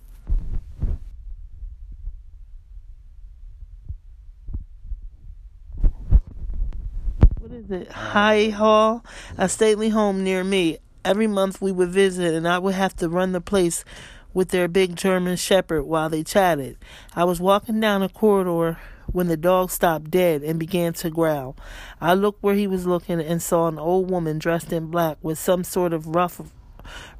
[7.58, 7.92] What is it?
[7.92, 9.04] High Hall,
[9.36, 10.78] a stately home near me.
[11.04, 13.84] Every month we would visit, and I would have to run the place
[14.32, 16.78] with their big German shepherd while they chatted.
[17.16, 18.78] I was walking down a corridor
[19.08, 21.56] when the dog stopped dead and began to growl.
[22.00, 25.40] I looked where he was looking and saw an old woman dressed in black with
[25.40, 26.40] some sort of rough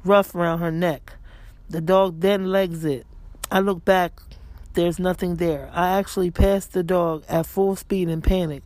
[0.04, 1.14] rough around her neck.
[1.68, 3.08] The dog then legs it.
[3.50, 4.20] I look back.
[4.78, 5.68] There's nothing there.
[5.72, 8.62] I actually passed the dog at full speed in panic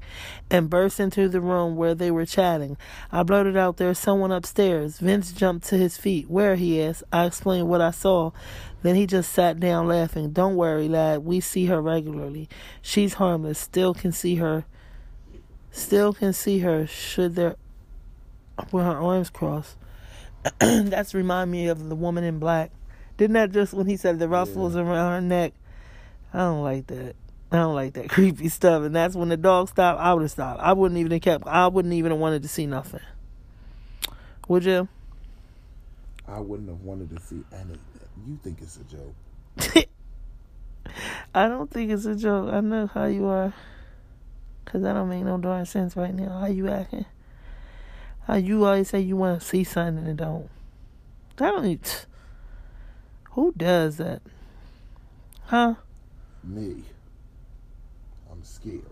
[0.51, 2.77] and burst into the room where they were chatting.
[3.11, 4.99] I blurted out, There's someone upstairs.
[4.99, 6.29] Vince jumped to his feet.
[6.29, 6.57] Where?
[6.57, 7.05] he asked.
[7.11, 8.33] I explained what I saw.
[8.83, 10.33] Then he just sat down laughing.
[10.33, 11.25] Don't worry, lad.
[11.25, 12.47] We see her regularly.
[12.83, 13.59] She's harmless.
[13.59, 14.67] Still can see her.
[15.71, 17.57] Still can see her should there.
[18.71, 19.79] with her arms crossed.
[20.59, 22.71] That's remind me of the woman in black.
[23.17, 25.55] Didn't that just when he said the ruffles around her neck?
[26.33, 27.15] I don't like that.
[27.51, 28.83] I don't like that creepy stuff.
[28.83, 30.01] And that's when the dog stopped.
[30.01, 30.61] I would have stopped.
[30.61, 31.47] I wouldn't even have kept.
[31.47, 33.01] I wouldn't even have wanted to see nothing.
[34.49, 34.89] Would you?
[36.27, 37.79] I wouldn't have wanted to see anything.
[38.27, 39.87] You think it's a joke?
[41.35, 42.53] I don't think it's a joke.
[42.53, 43.53] I know how you are.
[44.65, 46.39] Cause that don't make no darn sense right now.
[46.41, 47.05] How you acting?
[48.27, 50.49] How you always say you want to see something and don't.
[51.37, 51.65] That don't.
[51.65, 51.81] Need,
[53.33, 54.23] who does that?
[55.45, 55.75] Huh?
[56.45, 56.83] Me.
[58.31, 58.83] I'm scared.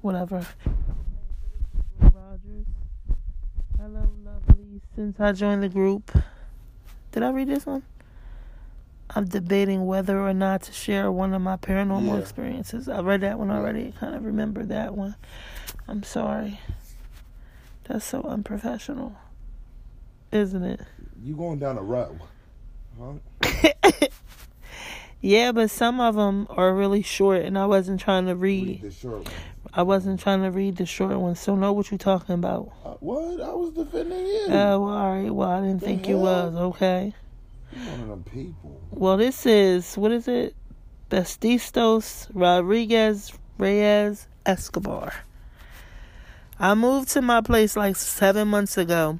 [0.00, 0.46] Whatever.
[2.00, 2.66] Rogers.
[3.78, 4.80] Hello, lovely.
[4.94, 6.10] Since I joined the group,
[7.12, 7.82] did I read this one?
[9.10, 12.16] I'm debating whether or not to share one of my paranormal Yeah.
[12.18, 12.88] experiences.
[12.88, 13.88] I read that one already.
[13.96, 15.14] I kind of remember that one.
[15.88, 16.60] I'm sorry.
[17.84, 19.14] That's so unprofessional,
[20.32, 20.80] isn't it?
[21.22, 22.18] You going down a row?
[22.98, 23.12] Huh?
[25.24, 28.82] Yeah, but some of them are really short, and I wasn't trying to Read read.
[28.82, 29.34] the short one.
[29.72, 31.40] I wasn't trying to read the short ones.
[31.40, 32.70] So know what you're talking about.
[32.84, 33.40] Uh, what?
[33.40, 34.44] I was defending you.
[34.48, 35.30] Oh, well, all right.
[35.34, 37.14] Well, I didn't The think you was okay.
[37.72, 38.80] you one of them people.
[38.90, 40.54] Well, this is what is it?
[41.08, 45.12] Bestistos Rodriguez Reyes Escobar.
[46.58, 49.18] I moved to my place like seven months ago.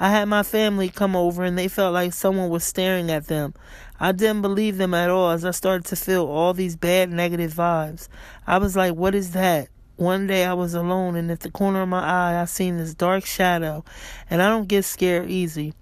[0.00, 3.54] I had my family come over and they felt like someone was staring at them.
[3.98, 7.54] I didn't believe them at all as I started to feel all these bad negative
[7.54, 8.08] vibes.
[8.46, 9.68] I was like, what is that?
[9.96, 12.94] One day I was alone and at the corner of my eye I seen this
[12.94, 13.84] dark shadow
[14.28, 15.72] and I don't get scared easy.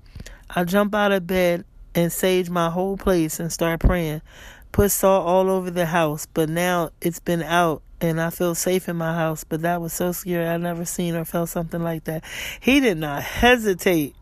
[0.49, 4.23] I jump out of bed and sage my whole place and start praying.
[4.71, 8.89] Put salt all over the house, but now it's been out and I feel safe
[8.89, 9.45] in my house.
[9.45, 10.47] But that was so scary.
[10.47, 12.25] I never seen or felt something like that.
[12.61, 14.15] He did not hesitate.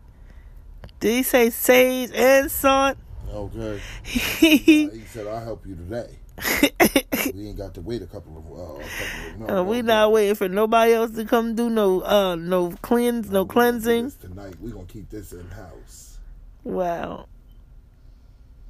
[1.00, 2.96] Did he say sage and salt?
[3.32, 3.80] Okay.
[4.04, 4.56] he
[4.88, 6.18] he said, "I'll help you today."
[7.34, 8.44] we ain't got to wait a couple of.
[8.46, 10.10] Uh, a couple of no, Uh, we no, not no.
[10.10, 14.12] waiting for nobody else to come do no uh no cleanse no We cleansing.
[14.20, 16.18] Tonight we gonna keep this in house.
[16.64, 17.26] Wow.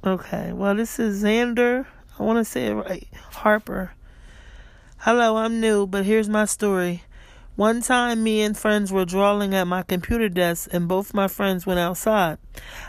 [0.05, 0.51] Okay.
[0.53, 1.85] Well, this is Xander.
[2.19, 3.07] I want to say it right.
[3.31, 3.91] Harper.
[4.97, 7.03] Hello, I'm new, but here's my story.
[7.55, 11.67] One time, me and friends were drawing at my computer desk, and both my friends
[11.67, 12.39] went outside.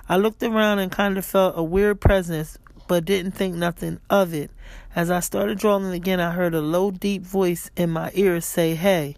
[0.09, 2.57] I looked around and kind of felt a weird presence,
[2.89, 4.51] but didn't think nothing of it.
[4.97, 8.75] As I started drawing again, I heard a low, deep voice in my ear say,
[8.75, 9.17] Hey.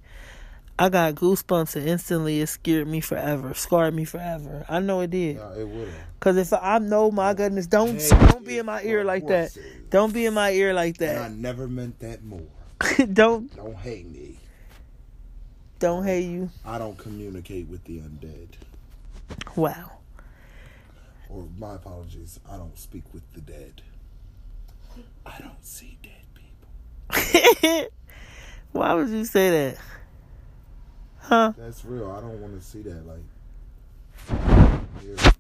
[0.79, 4.67] I got goosebumps, and instantly it scared me forever, scarred me forever.
[4.69, 5.37] I know it did.
[5.37, 5.89] Yeah, it would.
[6.21, 9.57] Cause if I know, my goodness, don't Hey, don't be in my ear like that.
[9.89, 12.43] Don't be in my ear like And I never meant that more.
[13.13, 14.41] don't Don't hate me.
[15.79, 16.51] Don't hate you.
[16.65, 18.49] I don't communicate with the undead.
[19.55, 19.93] Wow.
[21.29, 22.41] Or my apologies.
[22.51, 23.83] I don't speak with the dead.
[25.25, 27.89] I don't see dead people.
[28.73, 29.79] Why would you say that?
[31.19, 31.53] Huh?
[31.59, 32.11] That's real.
[32.11, 33.07] I don't want to see that.
[33.07, 33.25] Like,
[35.03, 35.33] yeah.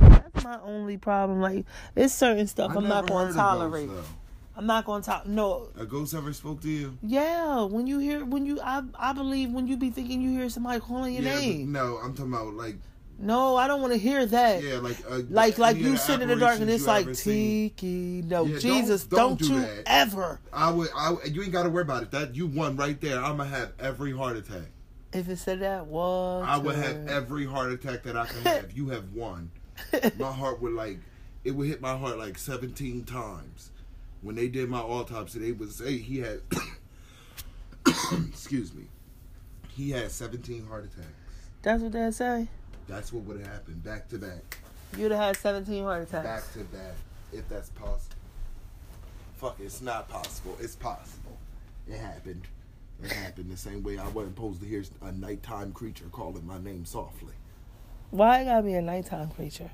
[0.00, 1.40] That's my only problem.
[1.40, 3.88] Like, it's certain stuff I I'm not going to tolerate.
[3.88, 4.10] ghosts,
[4.56, 5.26] I'm not going to talk.
[5.26, 5.68] No.
[5.78, 6.96] A ghost ever spoke to you?
[7.02, 7.62] Yeah.
[7.64, 10.80] When you hear, when you, I, I believe when you be thinking you hear somebody
[10.80, 11.72] calling your yeah, name.
[11.72, 12.76] no, I'm talking about like,
[13.18, 14.62] No, I don't want to hear that.
[14.62, 17.70] yeah, like, uh, Like, like you sit in the dark and it's like seen.
[17.70, 18.22] tiki.
[18.22, 19.82] No, Yeah, don't- Jesus, don't don't, do you that.
[19.86, 20.38] ever.
[20.52, 22.10] I would, I you ain't got to worry about it.
[22.12, 23.18] That you won right there.
[23.20, 24.70] I'm gonna have every heart attack.
[25.12, 26.02] If it said that, what?
[26.42, 28.72] I would have every heart attack that I can have.
[28.72, 29.50] You have won.
[30.18, 30.98] My heart would like,
[31.44, 33.70] it would hit my heart like 17 times.
[34.24, 36.40] When they did my autopsy, they would say he had,
[38.28, 38.84] excuse me,
[39.68, 41.12] he had 17 heart attacks.
[41.60, 42.48] That's what they say.
[42.88, 44.58] That's what would have happened back to back,
[44.96, 46.24] You'd have had 17 heart attacks.
[46.24, 46.94] back to back,
[47.34, 48.16] if that's possible.
[49.36, 50.56] Fuck, it's not possible.
[50.58, 51.36] It's possible.
[51.86, 52.48] It happened.
[53.02, 56.58] It happened the same way I wasn't supposed to hear a nighttime creature calling my
[56.58, 57.34] name softly.
[58.10, 59.70] Why it gotta be a nighttime creature?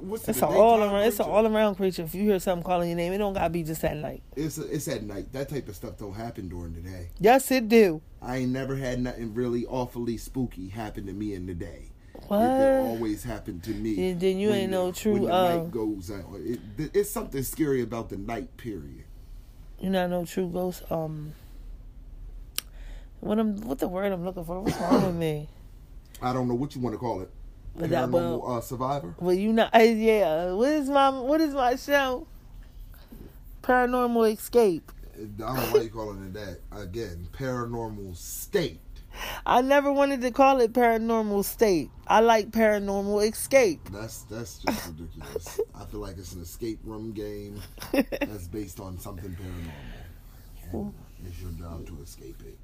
[0.00, 1.02] What's It's it, an all around.
[1.04, 1.36] It's an creature?
[1.36, 2.02] all around creature.
[2.02, 4.22] If you hear something calling your name, it don't gotta be just at night.
[4.36, 5.32] It's it's at night.
[5.32, 7.08] That type of stuff don't happen during the day.
[7.20, 8.02] Yes, it do.
[8.20, 11.90] I ain't never had nothing really awfully spooky happen to me in the day.
[12.28, 12.40] What?
[12.42, 13.94] It, always happened to me.
[13.94, 16.60] Then- then you ain't the- no true, When the uh, night goes out, it,
[16.94, 18.56] it's something scary about the night.
[18.56, 19.04] Period.
[19.80, 20.82] You not no true ghost.
[20.90, 21.32] Um,
[23.20, 24.60] what I'm what the word I'm looking for?
[24.60, 25.48] What's wrong with me?
[26.22, 27.30] I don't know what you want to call it.
[27.78, 28.12] But that- Paranormal
[28.42, 29.14] well- uh, survivor.
[29.20, 30.52] Well, you uh, Yeah.
[30.52, 32.26] What is my What is my show?
[33.62, 34.92] Paranormal Escape.
[35.14, 36.60] I don't know why you calling it that.
[36.78, 38.80] Again, paranormal state.
[39.46, 41.90] I never wanted to call it paranormal state.
[42.06, 43.80] I like paranormal escape.
[43.90, 45.58] That's that's just ridiculous.
[45.74, 47.62] I feel like it's an escape room game
[47.92, 49.34] that's based on something
[50.72, 50.92] paranormal.
[50.92, 52.58] And it's your job to escape it.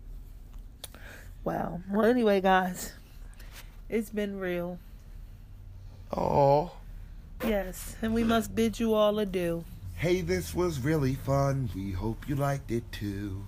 [1.43, 1.81] Wow.
[1.91, 2.93] Well, anyway, guys,
[3.89, 4.79] it's been real.
[6.13, 6.71] Oh.
[7.45, 9.65] Yes, and we must bid you all adieu.
[9.97, 11.71] Hey, this was really fun.
[11.75, 13.45] We hope you liked it too.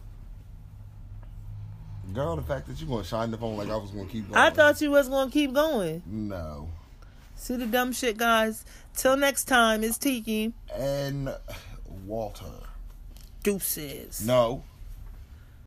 [2.13, 4.39] Girl, the fact that you're gonna shine the phone like I was gonna keep going.
[4.39, 6.03] I thought you was gonna keep going.
[6.07, 6.69] no.
[7.37, 8.65] See the dumb shit, guys.
[8.95, 10.55] Till next time, it's Tiki.
[10.73, 11.35] And
[12.07, 12.45] Walter.
[13.43, 14.25] Deuces.
[14.25, 14.63] No.